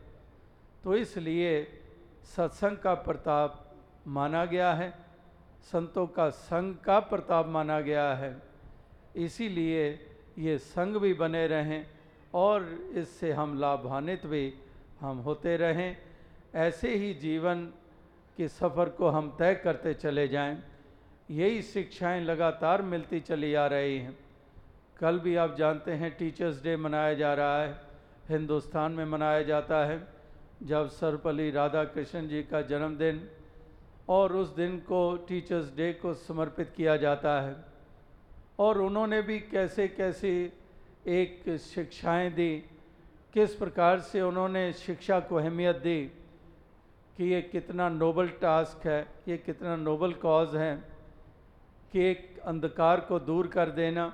तो 0.84 0.94
इसलिए 0.96 1.50
सत्संग 2.26 2.76
का 2.76 2.94
प्रताप 2.94 3.60
माना 4.06 4.44
गया 4.44 4.72
है, 4.72 4.92
संतों 5.62 6.06
का 6.06 6.28
संग 6.30 6.74
का 6.76 6.98
प्रताप 7.00 7.46
माना 7.48 7.80
गया 7.80 8.12
है। 8.14 8.36
इसीलिए 9.16 9.88
ये 10.38 10.56
संग 10.58 10.96
भी 10.96 11.12
बने 11.14 11.46
रहें 11.46 11.86
और 12.34 12.64
इससे 12.94 13.32
हम 13.32 13.58
लाभान्वित 13.58 14.26
भी 14.26 14.54
हम 15.00 15.18
होते 15.18 15.56
रहें। 15.56 15.96
ऐसे 16.54 16.94
ही 16.94 17.12
जीवन 17.14 17.64
के 18.36 18.48
सफ़र 18.48 18.88
को 18.88 19.08
हम 19.08 19.36
तय 19.38 19.54
करते 19.54 19.94
चले 19.94 20.28
जाएँ। 20.28 20.62
यही 21.30 21.62
शिक्षाएँ 21.62 22.20
लगातार 22.20 22.82
मिलती 22.82 23.20
चली 23.20 23.54
आ 23.54 23.66
रही 23.66 23.98
हैं। 23.98 24.18
कल 25.00 25.18
भी 25.18 25.36
आप 25.36 25.54
जानते 25.56 25.92
हैं 25.92 26.10
टीचर्स 26.16 26.62
डे 26.62 26.76
मनाया 26.76 27.14
जा 27.14 27.34
रहा 27.34 27.62
है। 27.62 27.80
हिंदुस्तान 28.28 28.92
में 28.92 29.04
मनाया 29.04 29.42
जाता 29.42 29.84
है। 29.84 30.06
जब 30.62 30.88
सर्वपल्ली 30.88 31.50
राधा 31.50 31.84
कृष्ण 31.84 32.28
जी 32.28 32.42
का 32.42 32.60
जन्मदिन 32.62 33.28
और 34.08 34.36
उस 34.36 34.54
दिन 34.56 34.78
को 34.78 35.00
टीचर्स 35.28 35.74
डे 35.76 35.92
को 35.92 36.14
समर्पित 36.14 36.72
किया 36.76 36.96
जाता 36.96 37.40
है। 37.40 37.56
और 38.58 38.80
उन्होंने 38.80 39.22
भी 39.22 39.38
कैसे 39.40 39.88
कैसे 39.88 40.52
एक 41.06 41.56
शिक्षाएँ 41.58 42.30
दी। 42.30 42.64
किस 43.34 43.54
प्रकार 43.54 44.00
से 44.00 44.20
उन्होंने 44.22 44.72
शिक्षा 44.72 45.20
को 45.20 45.36
अहमियत 45.36 45.76
दी 45.76 46.04
कि 47.16 47.24
ये 47.24 47.40
कितना 47.42 47.88
नोबल 47.88 48.28
टास्क 48.28 48.86
है, 48.86 49.06
ये 49.28 49.36
कितना 49.36 49.76
नोबल 49.76 50.12
कॉज 50.12 50.54
है 50.56 50.74
कि 51.92 52.00
एक 52.00 52.38
अंधकार 52.46 53.00
को 53.00 53.18
दूर 53.20 53.46
कर 53.46 53.70
देना, 53.70 54.12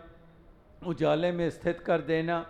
उजाले 0.86 1.32
में 1.32 1.48
स्थित 1.50 1.80
कर 1.80 2.00
देना। 2.00 2.44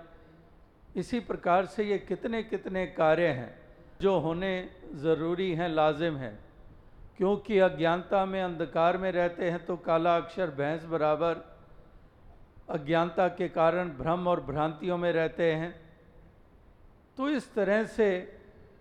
इसी 0.97 1.21
प्रकार 1.21 1.67
से 1.67 1.85
ये 1.85 1.99
कितने 1.99 2.43
कितने 2.43 2.87
कार्य 2.87 3.27
हैं 3.29 3.55
जो 4.01 4.19
होने 4.19 4.69
ज़रूरी 4.95 5.53
हैं, 5.55 5.69
लाजिम 5.69 6.17
हैं। 6.17 6.39
क्योंकि 7.17 7.59
अज्ञानता 7.59 8.25
में 8.25 8.43
अंधकार 8.43 8.97
में 8.99 9.11
रहते 9.13 9.51
हैं 9.51 9.65
तो 9.67 9.77
काला 9.77 10.17
अक्षर 10.17 10.51
भैंस 10.51 10.85
बराबर 10.85 11.50
अज्ञानता 12.71 13.29
के 13.29 13.49
कारण 13.49 13.89
भ्रम 13.91 14.29
और 14.29 14.41
भ्रांतियों 14.41 14.99
में 14.99 15.13
रहते 15.13 15.53
हैं 15.53 15.75
तो 17.19 17.29
इस 17.31 17.53
तरह 17.55 17.85
से 17.87 18.09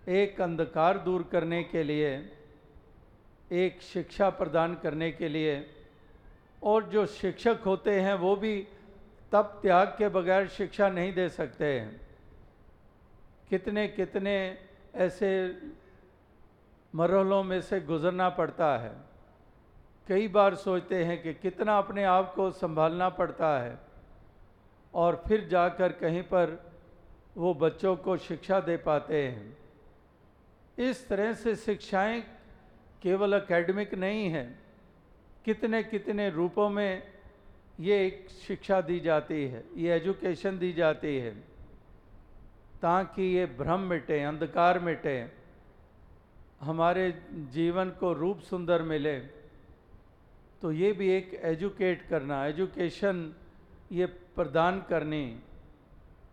एक 0.08 0.40
अंधकार 0.40 0.98
दूर 0.98 1.22
करने 1.32 1.62
के 1.62 1.82
लिए, 1.82 2.10
एक 3.52 3.82
शिक्षा 3.82 4.28
प्रदान 4.30 4.74
करने 4.74 5.10
के 5.12 5.28
लिए, 5.28 5.54
और 6.62 6.84
जो 6.84 7.04
शिक्षक 7.06 7.58
होते 7.66 8.00
हैं 8.00 8.14
वो 8.14 8.34
भी 8.36 8.56
तब 9.32 9.58
त्याग 9.62 9.88
के 9.98 10.08
बगैर 10.08 10.48
शिक्षा 10.48 10.88
नहीं 10.88 11.12
दे 11.14 11.28
सकते 11.28 11.64
हैं। 11.80 12.00
कितने 13.50 13.86
कितने 13.88 14.34
ऐसे 14.94 15.30
मरहलों 16.94 17.42
में 17.44 17.60
से 17.60 17.80
गुजरना 17.80 18.28
पड़ता 18.30 18.76
है। 18.78 18.92
कई 20.10 20.28
बार 20.28 20.54
सोचते 20.54 21.04
हैं 21.04 21.22
कि 21.22 21.32
कितना 21.34 21.76
अपने 21.78 22.04
आप 22.04 22.32
को 22.34 22.50
संभालना 22.50 23.08
पड़ता 23.08 23.58
है 23.58 23.78
और 24.94 25.22
फिर 25.28 25.46
जाकर 25.48 25.92
कहीं 25.92 26.22
पर 26.22 26.56
वो 27.36 27.54
बच्चों 27.54 27.94
को 27.96 28.16
शिक्षा 28.16 28.60
दे 28.60 28.76
पाते 28.76 29.22
हैं। 29.22 29.56
इस 30.78 31.06
तरह 31.08 31.32
से 31.34 31.54
शिक्षाएँ 31.56 32.20
केवल 33.02 33.34
एकेडमिक 33.34 33.94
नहीं 33.94 34.28
हैं, 34.30 34.58
कितने 35.44 35.82
कितने 35.82 36.28
रूपों 36.30 36.68
में 36.68 37.02
ये 37.80 38.06
एक 38.06 38.26
शिक्षा 38.46 38.80
दी 38.80 39.00
जाती 39.00 39.42
है, 39.46 39.64
ये 39.76 39.94
एजुकेशन 39.94 40.58
दी 40.58 40.72
जाती 40.72 41.16
है, 41.18 41.34
ताकि 42.82 43.22
ये 43.36 43.46
भ्रम 43.58 43.80
मिटे, 43.80 44.22
अंधकार 44.24 44.78
मिटे, 44.78 45.18
हमारे 46.60 47.10
जीवन 47.52 47.90
को 48.00 48.12
रूप 48.12 48.40
सुंदर 48.40 48.82
मिले। 48.82 49.39
तो 50.62 50.72
ये 50.72 50.92
भी 50.92 51.08
एक 51.08 51.34
एजुकेट 51.44 52.02
करना, 52.08 52.46
एजुकेशन 52.46 53.34
ये 53.92 54.06
प्रदान 54.06 54.80
करनी 54.88 55.38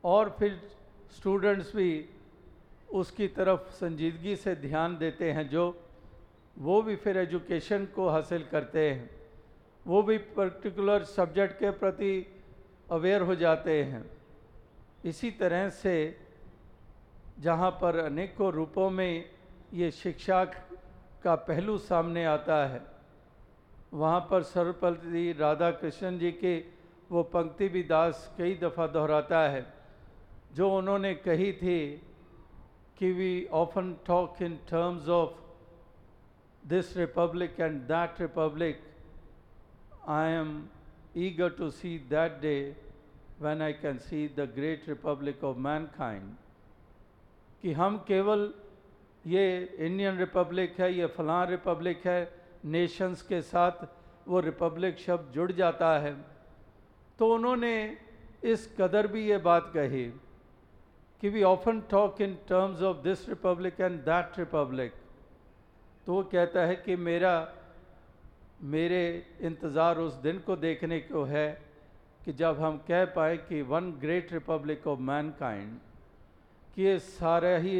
और 0.04 0.36
फिर 0.40 0.60
स्टूडेंट्स 1.18 1.76
भी 1.76 2.10
उसकी 2.94 3.28
तरफ़ 3.28 3.70
संजीदगी 3.72 4.36
से 4.36 4.56
ध्यान 4.56 4.98
देते 4.98 5.32
हैं 5.32 5.48
जो 5.50 5.64
वो 6.58 6.82
भी 6.82 6.96
फिर 6.96 7.18
एजुकेशन 7.18 7.86
को 7.86 8.08
हासिल 8.10 8.44
करते 8.52 8.90
हैं। 8.90 9.10
वो 9.86 10.02
भी 10.04 10.18
पर्टिकुलर 10.18 11.04
सब्जेक्ट 11.04 11.60
के 11.60 11.70
प्रति 11.72 12.14
अवेयर 12.92 13.22
हो 13.22 13.36
जाते 13.36 13.84
हैं। 13.84 14.04
इसी 15.06 15.32
तरह 15.32 15.70
से 15.70 15.96
जहाँ 17.40 17.72
पर 17.72 17.98
अनेकों 18.00 18.52
रूपों 18.52 18.90
में 18.90 19.30
ये 19.74 19.92
शिक्षा 19.92 20.44
का 21.24 21.36
पहलू 21.36 21.78
सामने 21.78 22.26
आता 22.26 22.66
है। 22.68 22.82
वहाँ 23.94 24.20
पर 24.32 24.44
सर्वपल्ली 24.44 25.32
राधा 25.40 25.70
कृष्ण 25.72 26.18
जी 26.20 26.32
के 26.32 26.58
वो 27.12 27.24
पंक्ति 27.34 27.68
भी 27.70 27.84
दास 27.84 28.34
कई 28.38 28.56
दफ़ा 28.62 28.88
दोहराता 28.88 29.40
है, 29.50 29.66
जो 30.56 30.70
उन्होंने 30.78 31.14
कही 31.16 31.52
थी 31.62 31.80
कि 32.98 33.12
we 33.12 33.46
often 33.54 33.96
talk 34.08 34.42
in 34.42 34.56
terms 34.70 35.08
of 35.10 35.36
this 36.68 36.96
republic 36.98 37.60
and 37.60 37.82
that 37.88 38.22
republic 38.22 38.82
I 40.10 40.32
am 40.32 40.52
eager 41.18 41.50
to 41.58 41.70
see 41.72 41.98
that 42.10 42.42
day 42.42 42.56
when 43.42 43.62
I 43.62 43.74
can 43.74 43.98
see 44.00 44.28
the 44.38 44.52
great 44.56 44.90
republic 44.90 45.44
of 45.44 45.58
man 45.58 45.82
mankind 45.82 46.36
कि 47.62 47.72
हम 47.74 47.98
केवल 48.08 48.54
ये 49.28 49.46
इंडियन 49.80 50.18
रिपब्लिक 50.18 50.80
है, 50.80 50.94
ये 50.94 51.06
फलां 51.16 51.46
रिपब्लिक 51.48 52.06
है 52.08 52.37
Nations 52.68 53.22
के 53.22 53.42
साथ 53.44 53.86
वो 54.28 54.40
रिपब्लिक 54.40 54.98
शब्द 55.00 55.32
जुड़ 55.34 55.52
जाता 55.54 55.98
है। 56.00 56.16
तो 57.20 57.34
उन्होंने 57.34 57.76
इस 58.46 58.68
कदर 58.80 59.08
भी 59.08 59.28
ये 59.28 59.38
बात 59.44 59.72
कही 59.74 60.06
कि 61.22 61.30
we 61.30 61.44
often 61.44 61.80
talk 61.90 62.22
in 62.22 62.38
terms 62.50 62.82
of 62.84 62.98
this 63.04 63.28
republic 63.30 63.80
and 63.82 64.00
that 64.06 64.40
republic 64.40 64.94
तो 66.06 66.14
वो 66.14 66.24
कहता 66.24 66.66
है 66.66 66.76
कि 66.78 66.96
मेरा, 66.96 67.34
मेरे 68.64 69.02
इंतज़ार 69.42 69.98
उस 70.00 70.14
दिन 70.22 70.40
को 70.46 70.56
देखने 70.58 71.00
को 71.02 71.24
है 71.26 71.48
कि 72.26 72.34
जब 72.34 72.60
हम 72.62 72.78
कह 72.88 73.06
पाए 73.16 73.38
कि 73.40 73.62
one 73.64 73.92
great 74.02 74.34
republic 74.34 74.88
of 74.88 75.00
mankind 75.10 75.78
कि 76.76 76.84
ये 76.84 76.98
सारे 77.02 77.58
ही 77.60 77.80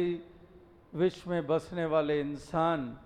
विश्व 0.94 1.30
में 1.30 1.46
बसने 1.46 1.84
वाले 1.86 2.20
इंसान 2.20 2.96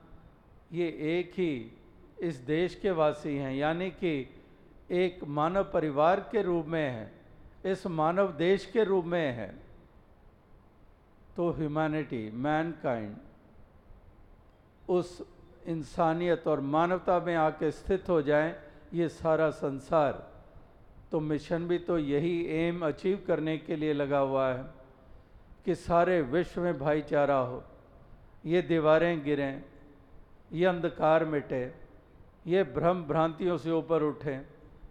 ये 0.72 0.86
एक 1.10 1.32
ही 1.32 1.72
इस 2.20 2.36
देश 2.36 2.74
के 2.74 2.90
वासी 2.90 3.36
हैं, 3.36 3.54
यानी 3.54 3.90
कि 3.90 4.28
एक 4.90 5.24
मानव 5.24 5.64
परिवार 5.72 6.20
के 6.32 6.42
रूप 6.42 6.66
में 6.66 6.90
है, 6.90 7.10
इस 7.64 7.86
मानव 7.86 8.32
देश 8.32 8.64
के 8.66 8.84
रूप 8.84 9.04
में 9.04 9.32
है। 9.32 9.54
तो 11.36 11.50
ह्यूमैनिटी 11.50 12.30
मैनकाइंड 12.34 13.16
उस 14.88 15.20
इंसानियत 15.66 16.46
और 16.48 16.60
मानवता 16.60 17.18
में 17.20 17.34
आके 17.36 17.70
स्थित 17.70 18.08
हो 18.08 18.20
जाए, 18.22 18.54
ये 18.94 19.08
सारा 19.08 19.50
संसार। 19.50 20.12
तो 21.12 21.20
मिशन 21.20 21.66
भी 21.68 21.78
तो 21.78 21.98
यही 21.98 22.46
एम 22.58 22.84
अचीव 22.86 23.22
करने 23.26 23.56
के 23.58 23.76
लिए 23.76 23.92
लगा 23.92 24.18
हुआ 24.18 24.48
है 24.52 24.64
कि 25.64 25.74
सारे 25.74 26.20
विश्व 26.22 26.60
में 26.60 26.78
भाईचारा 26.78 27.36
हो। 27.36 27.62
ये 28.46 28.62
दीवारें 28.62 29.22
गिरें 29.24 29.62
ये 30.52 30.66
अंधकार 30.66 31.24
मिटे, 31.24 31.62
ये 32.46 32.62
भ्रम 32.74 33.02
भ्रांतियों 33.04 33.56
से 33.58 33.70
ऊपर 33.70 34.02
उठें 34.02 34.40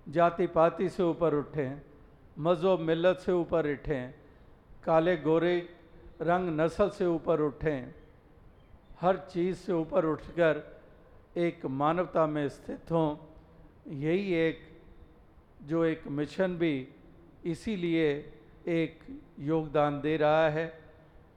जाति 0.10 0.48
पाति 0.48 0.90
से 0.90 1.04
ऊपर 1.04 1.34
उठें 1.36 1.82
मज़ो 2.40 2.78
मिलत 2.80 3.20
से 3.20 3.32
ऊपर 3.32 3.72
उठें 3.72 4.14
काले 4.84 5.16
गोरे 5.18 5.58
रंग 6.22 6.60
नस्ल 6.60 6.90
से 6.90 7.06
ऊपर 7.06 7.42
उठें, 7.42 7.94
हर 9.02 9.18
चीज़ 9.30 9.58
से 9.58 9.74
ऊपर 9.74 10.06
उठकर 10.06 10.64
एक 11.38 11.66
मानवता 11.66 12.26
में 12.28 12.48
स्थित 12.50 12.92
हों, 12.92 13.16
यही 13.88 14.34
एक, 14.38 14.60
जो 15.62 15.84
एक 15.86 16.08
मिशन 16.10 16.58
भी 16.58 16.88
इसीलिए 17.46 18.10
एक 18.70 19.00
योगदान 19.40 20.02
दे 20.02 20.16
रहा 20.18 20.50
है, 20.50 20.72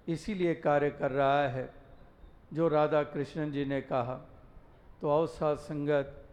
इसीलिए 0.09 0.55
कार्य 0.57 0.91
कर 0.91 1.11
रहा 1.11 1.49
है। 1.49 1.69
जो 2.55 2.69
राधा 2.69 3.03
कृष्णन 3.03 3.53
जी 3.53 3.65
ने 3.65 3.81
कहा 3.81 4.15
तो 5.01 5.11
आओ 5.11 5.27
साथ 5.27 5.57
संगत, 5.57 6.25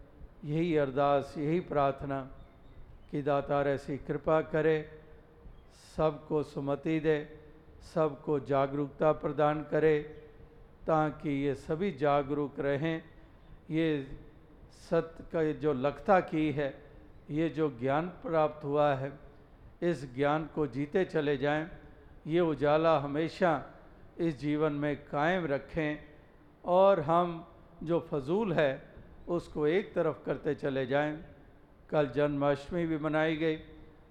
यही 0.46 0.76
अरदास, 0.78 1.34
यही 1.38 1.60
प्रार्थना 1.60 2.22
कि 3.12 3.22
दातार 3.22 3.68
ऐसी 3.68 3.98
कृपा 3.98 4.42
करे, 4.42 4.90
सबको 5.98 6.44
सुमति 6.44 7.00
दे, 7.00 7.18
सबको 7.94 8.40
जागरूकता 8.40 9.12
प्रदान 9.12 9.64
करे, 9.64 10.00
ताकि 10.88 11.30
ये 11.30 11.56
सभी 11.56 11.92
जागरूक 11.92 12.60
रहें। 12.60 13.04
ये 13.72 14.08
सत्य 14.90 15.24
का 15.34 15.52
जो 15.52 15.74
लखता 15.74 16.20
की 16.20 16.52
है, 16.52 16.74
ये 17.32 17.50
जो 17.50 17.70
ज्ञान 17.80 18.08
प्राप्त 18.24 18.64
हुआ 18.64 18.94
है, 18.96 19.12
इस 19.84 20.14
ज्ञान 20.16 20.50
को 20.56 20.68
जीते 20.68 21.06
चले 21.06 21.38
जाएँ। 21.38 21.68
ये 22.28 22.40
उजाला 22.40 22.98
हमेशा 23.00 23.52
इस 24.18 24.40
जीवन 24.40 24.74
में 24.74 24.96
कायम 25.06 25.46
रखें। 25.46 26.11
और 26.64 27.00
हम 27.02 27.44
जो 27.84 28.00
फजूल 28.12 28.54
है, 28.54 28.82
उसको 29.28 29.68
एक 29.68 29.94
तरफ़ 29.96 30.24
करते 30.26 30.56
चले 30.56 30.86
जाएँ। 30.86 31.18
कल 31.90 32.08
जन्माष्टमी 32.16 32.86
भी 32.86 32.98
मनाई 33.00 33.36
गई, 33.36 33.58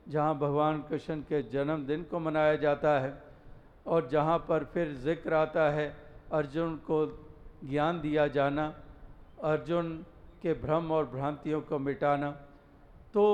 जहाँ 0.09 0.39
भगवान 0.39 0.81
कृष्ण 0.89 1.21
के 1.23 1.43
जन्मदिन 1.51 2.03
को 2.03 2.19
मनाया 2.19 2.57
जाता 2.57 2.99
है 3.01 3.13
और 3.87 4.09
जहाँ 4.09 4.39
पर 4.49 4.65
फिर 4.65 4.93
ज़िक्र 4.97 5.35
आता 5.35 5.71
है 5.71 5.87
अर्जुन 6.33 6.75
को 6.87 7.05
ज्ञान 7.65 8.01
दिया 8.01 8.27
जाना, 8.29 8.67
अर्जुन 9.45 9.97
के 10.43 10.53
भ्रम 10.57 10.91
और 10.93 11.07
भ्रांतियों 11.07 11.61
को 11.63 11.79
मिटाना। 11.79 12.31
तो 13.15 13.25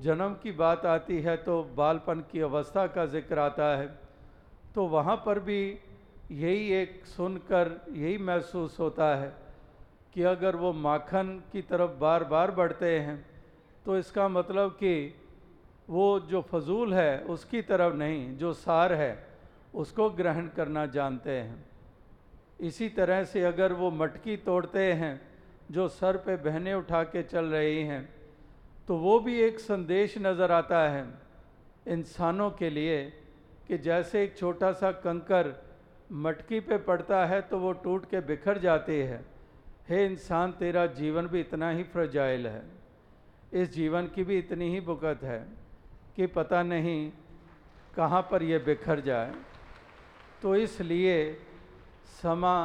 जन्म 0.00 0.34
की 0.42 0.52
बात 0.54 0.84
आती 0.86 1.20
है 1.20 1.36
तो 1.38 1.62
बालपन 1.76 2.20
की 2.32 2.40
अवस्था 2.42 2.86
का 2.86 3.06
ज़िक्र 3.06 3.38
आता 3.38 3.76
है। 3.76 3.86
तो 4.74 4.86
वहाँ 4.88 5.16
पर 5.26 5.38
भी 5.40 5.60
यही 6.30 6.70
एक 6.72 7.04
सुनकर 7.06 7.70
यही 7.92 8.18
महसूस 8.18 8.78
होता 8.80 9.14
है 9.16 9.32
कि 10.14 10.22
अगर 10.22 10.56
वो 10.56 10.72
माखन 10.72 11.42
की 11.52 11.62
तरफ़ 11.62 11.90
बार 12.00 12.24
बार 12.24 12.50
बढ़ते 12.50 12.98
हैं 12.98 13.24
तो 13.86 13.98
इसका 13.98 14.28
मतलब 14.28 14.70
कि 14.72 15.14
वो 15.90 16.18
जो 16.20 16.40
फजूल 16.42 16.94
है, 16.94 17.20
उसकी 17.20 17.62
तरफ़ 17.62 17.94
नहीं, 17.94 18.36
जो 18.36 18.52
सार 18.52 18.92
है, 18.92 19.26
उसको 19.74 20.08
ग्रहण 20.10 20.46
करना 20.48 20.84
जानते 20.86 21.30
हैं। 21.30 21.64
इसी 22.60 22.88
तरह 22.88 23.24
से 23.24 23.42
अगर 23.44 23.72
वो 23.72 23.90
मटकी 23.92 24.36
तोड़ते 24.38 24.92
हैं, 24.92 25.20
जो 25.70 25.88
सर 25.88 26.16
पे 26.16 26.36
बहने 26.38 26.74
उठा 26.74 27.02
के 27.04 27.22
चल 27.22 27.44
रही 27.46 27.82
हैं 27.82 28.08
तो 28.88 28.96
वो 28.96 29.18
भी 29.20 29.38
एक 29.40 29.60
संदेश 29.60 30.16
नज़र 30.18 30.52
आता 30.52 30.80
है 30.88 31.04
इंसानों 31.88 32.50
के 32.50 32.70
लिए 32.70 33.02
कि 33.68 33.78
जैसे 33.78 34.22
एक 34.24 34.36
छोटा 34.38 34.72
सा 34.72 34.90
कंकर 35.04 35.52
मटकी 36.10 36.60
पे 36.60 36.76
पड़ता 36.78 37.24
है 37.26 37.40
तो 37.40 37.58
वो 37.58 37.72
टूट 37.72 38.04
के 38.10 38.20
बिखर 38.20 38.58
जाती 38.58 38.98
है। 39.00 39.24
हे 39.88 40.04
इंसान, 40.06 40.52
तेरा 40.52 40.86
जीवन 40.86 41.26
भी 41.26 41.40
इतना 41.40 41.70
ही 41.70 41.82
फ्रजाइल 41.84 42.46
है। 42.46 42.62
इस 43.52 43.72
जीवन 43.74 44.06
की 44.06 44.24
भी 44.24 44.38
इतनी 44.38 44.70
ही 44.70 44.80
बुकत 44.80 45.22
है 45.22 45.38
कि 46.16 46.26
पता 46.26 46.62
नहीं 46.62 47.10
कहाँ 47.96 48.22
पर 48.30 48.42
ये 48.42 48.58
बिखर 48.58 49.00
जाए। 49.00 49.32
तो 50.42 50.54
इसलिए 50.56 51.16
समा 52.22 52.56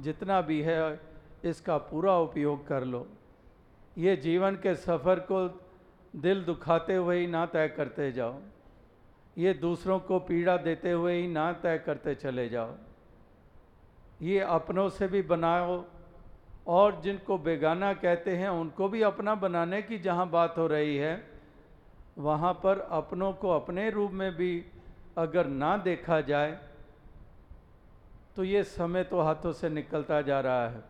जितना 0.00 0.40
भी 0.40 0.60
है, 0.62 1.00
इसका 1.44 1.76
पूरा 1.78 2.16
उपयोग 2.18 2.66
कर 2.68 2.84
लो। 2.84 3.06
ये 3.98 4.16
जीवन 4.16 4.54
के 4.56 4.74
सफ़र 4.74 5.20
को 5.30 5.48
दिल 6.16 6.44
दुखाते 6.44 6.94
हुए 6.94 7.18
ही 7.18 7.26
ना 7.26 7.44
तय 7.46 7.68
करते 7.68 8.10
जाओ। 8.12 8.38
ये 9.36 9.52
दूसरों 9.54 9.98
को 10.00 10.18
पीड़ा 10.20 10.56
देते 10.56 10.92
हुए 10.92 11.14
ही 11.14 11.26
ना 11.28 11.52
तय 11.52 11.78
करते 11.78 12.14
चले 12.14 12.48
जाओ। 12.48 12.74
ये 14.22 14.38
अपनों 14.40 14.88
से 14.88 15.08
भी 15.08 15.22
बनाओ 15.24 15.84
और 16.66 17.00
जिनको 17.00 17.38
बेगाना 17.38 17.92
कहते 17.94 18.36
हैं, 18.36 18.48
उनको 18.50 18.88
भी 18.88 19.02
अपना 19.02 19.34
बनाने 19.34 19.80
की 19.82 19.98
जहाँ 19.98 20.28
बात 20.30 20.54
हो 20.58 20.66
रही 20.66 20.96
है, 20.96 21.14
वहाँ 22.18 22.52
पर 22.54 22.78
अपनों 22.92 23.32
को 23.32 23.50
अपने 23.50 23.88
रूप 23.90 24.12
में 24.12 24.30
भी 24.36 24.64
अगर 25.18 25.46
ना 25.46 25.76
देखा 25.78 26.20
जाए 26.20 26.58
तो 28.36 28.44
ये 28.44 28.62
समय 28.64 29.04
तो 29.04 29.20
हाथों 29.20 29.52
से 29.52 29.68
निकलता 29.68 30.20
जा 30.22 30.40
रहा 30.40 30.68
है। 30.68 30.82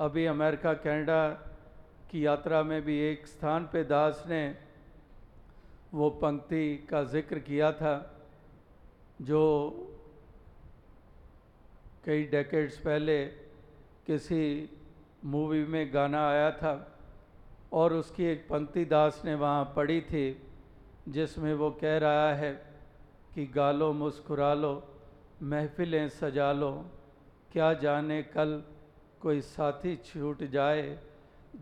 अभी 0.00 0.24
अमेरिका, 0.26 0.72
कनाडा 0.74 1.28
की 2.10 2.24
यात्रा 2.26 2.62
में 2.62 2.80
भी 2.82 2.98
एक 3.00 3.26
स्थान 3.26 3.68
पे 3.72 3.82
दास 3.84 4.24
ने 4.28 4.42
वो 5.94 6.08
पंक्ति 6.22 6.64
का 6.90 7.02
ज़िक्र 7.04 7.38
किया 7.40 7.70
था, 7.72 7.94
जो 9.22 9.42
कई 12.04 12.22
डेकेड्स 12.28 12.78
पहले 12.78 13.24
किसी 14.06 14.70
मूवी 15.24 15.64
में 15.64 15.92
गाना 15.94 16.26
आया 16.28 16.50
था, 16.52 16.74
और 17.72 17.92
उसकी 17.94 18.24
एक 18.24 18.46
पंक्ति 18.48 18.84
दास 18.84 19.22
ने 19.24 19.34
वहाँ 19.34 19.72
पढ़ी 19.76 20.00
थी, 20.02 20.26
जिसमें 21.08 21.54
वो 21.54 21.70
कह 21.80 21.96
रहा 21.98 22.34
है 22.34 22.52
कि 23.34 23.46
गालो 23.54 23.92
मुस्कुरा 23.92 24.52
लो 24.54 24.72
महफिलें 25.42 26.08
सजा 26.10 26.50
लो 26.52 26.72
क्या 27.52 27.72
जाने 27.76 28.22
कल 28.34 28.62
कोई 29.20 29.40
साथी 29.42 29.96
छूट 30.04 30.42
जाए, 30.50 30.98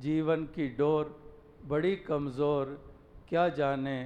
जीवन 0.01 0.45
की 0.55 0.69
डोर 0.77 1.15
बड़ी 1.69 1.95
कमज़ोर, 1.99 2.67
क्या 3.29 3.49
जाने 3.51 3.99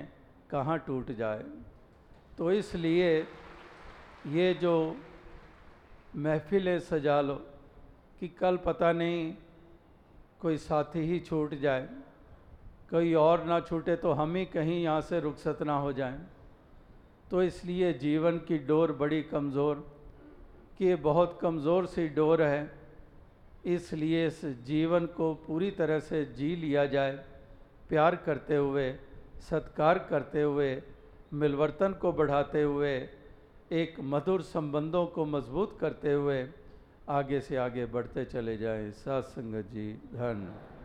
कहाँ 0.51 0.79
टूट 0.79 1.11
जाए। 1.13 1.45
तो 2.39 2.51
इसलिए 2.53 3.09
ये 4.29 4.53
जो 4.55 4.75
महफिलें 6.17 6.79
सजा 6.83 7.21
लो 7.21 7.35
कि 8.21 8.29
कल 8.39 8.57
पता 8.65 8.93
नहीं 8.93 9.33
कोई 10.41 10.57
साथी 10.59 11.01
ही 11.03 11.19
छूट 11.21 11.55
जाए। 11.57 11.89
कोई 12.91 13.13
और 13.17 13.45
ना 13.45 13.59
छूटे 13.61 13.97
तो 13.97 14.13
हम 14.13 14.35
ही 14.37 14.45
कहीं 14.47 14.83
यहाँ 14.83 15.01
से 15.03 15.21
रुखसत 15.21 15.63
ना 15.63 15.77
हो 15.79 15.93
जाएँ। 15.93 16.19
तो 17.31 17.43
इसलिए 17.43 17.93
जीवन 17.95 18.39
की 18.39 18.59
डोर 18.61 18.93
बड़ी 18.95 19.23
कमज़ोर, 19.25 19.85
कि 20.79 20.85
ये 20.85 20.97
बहुत 21.03 21.39
कमज़ोर 21.43 21.87
सी 21.87 22.07
डोर 22.11 22.43
है। 22.43 22.71
इसलिए 23.67 24.27
इस 24.27 24.45
जीवन 24.67 25.07
को 25.17 25.33
पूरी 25.47 25.71
तरह 25.73 25.99
से 26.01 26.25
जी 26.37 26.55
लिया 26.57 26.85
जाए, 26.87 27.13
प्यार 27.89 28.17
करते 28.17 28.57
हुए। 28.57 28.91
सत्कार 29.41 29.99
करते 29.99 30.43
हुए, 30.43 30.83
मिलवर्तन 31.33 31.93
को 31.93 32.13
बढ़ाते 32.13 32.63
हुए, 32.63 33.09
एक 33.73 33.97
मधुर 34.01 34.43
संबंधों 34.43 35.07
को 35.07 35.25
मज़बूत 35.25 35.79
करते 35.81 36.13
हुए, 36.13 36.49
आगे 37.09 37.41
से 37.41 37.57
आगे 37.57 37.87
बढ़ते 37.87 38.25
चले 38.25 38.57
जाएँ। 38.57 38.91
संगत 38.91 39.67
जी, 39.71 39.93
धन्य। 39.93 40.76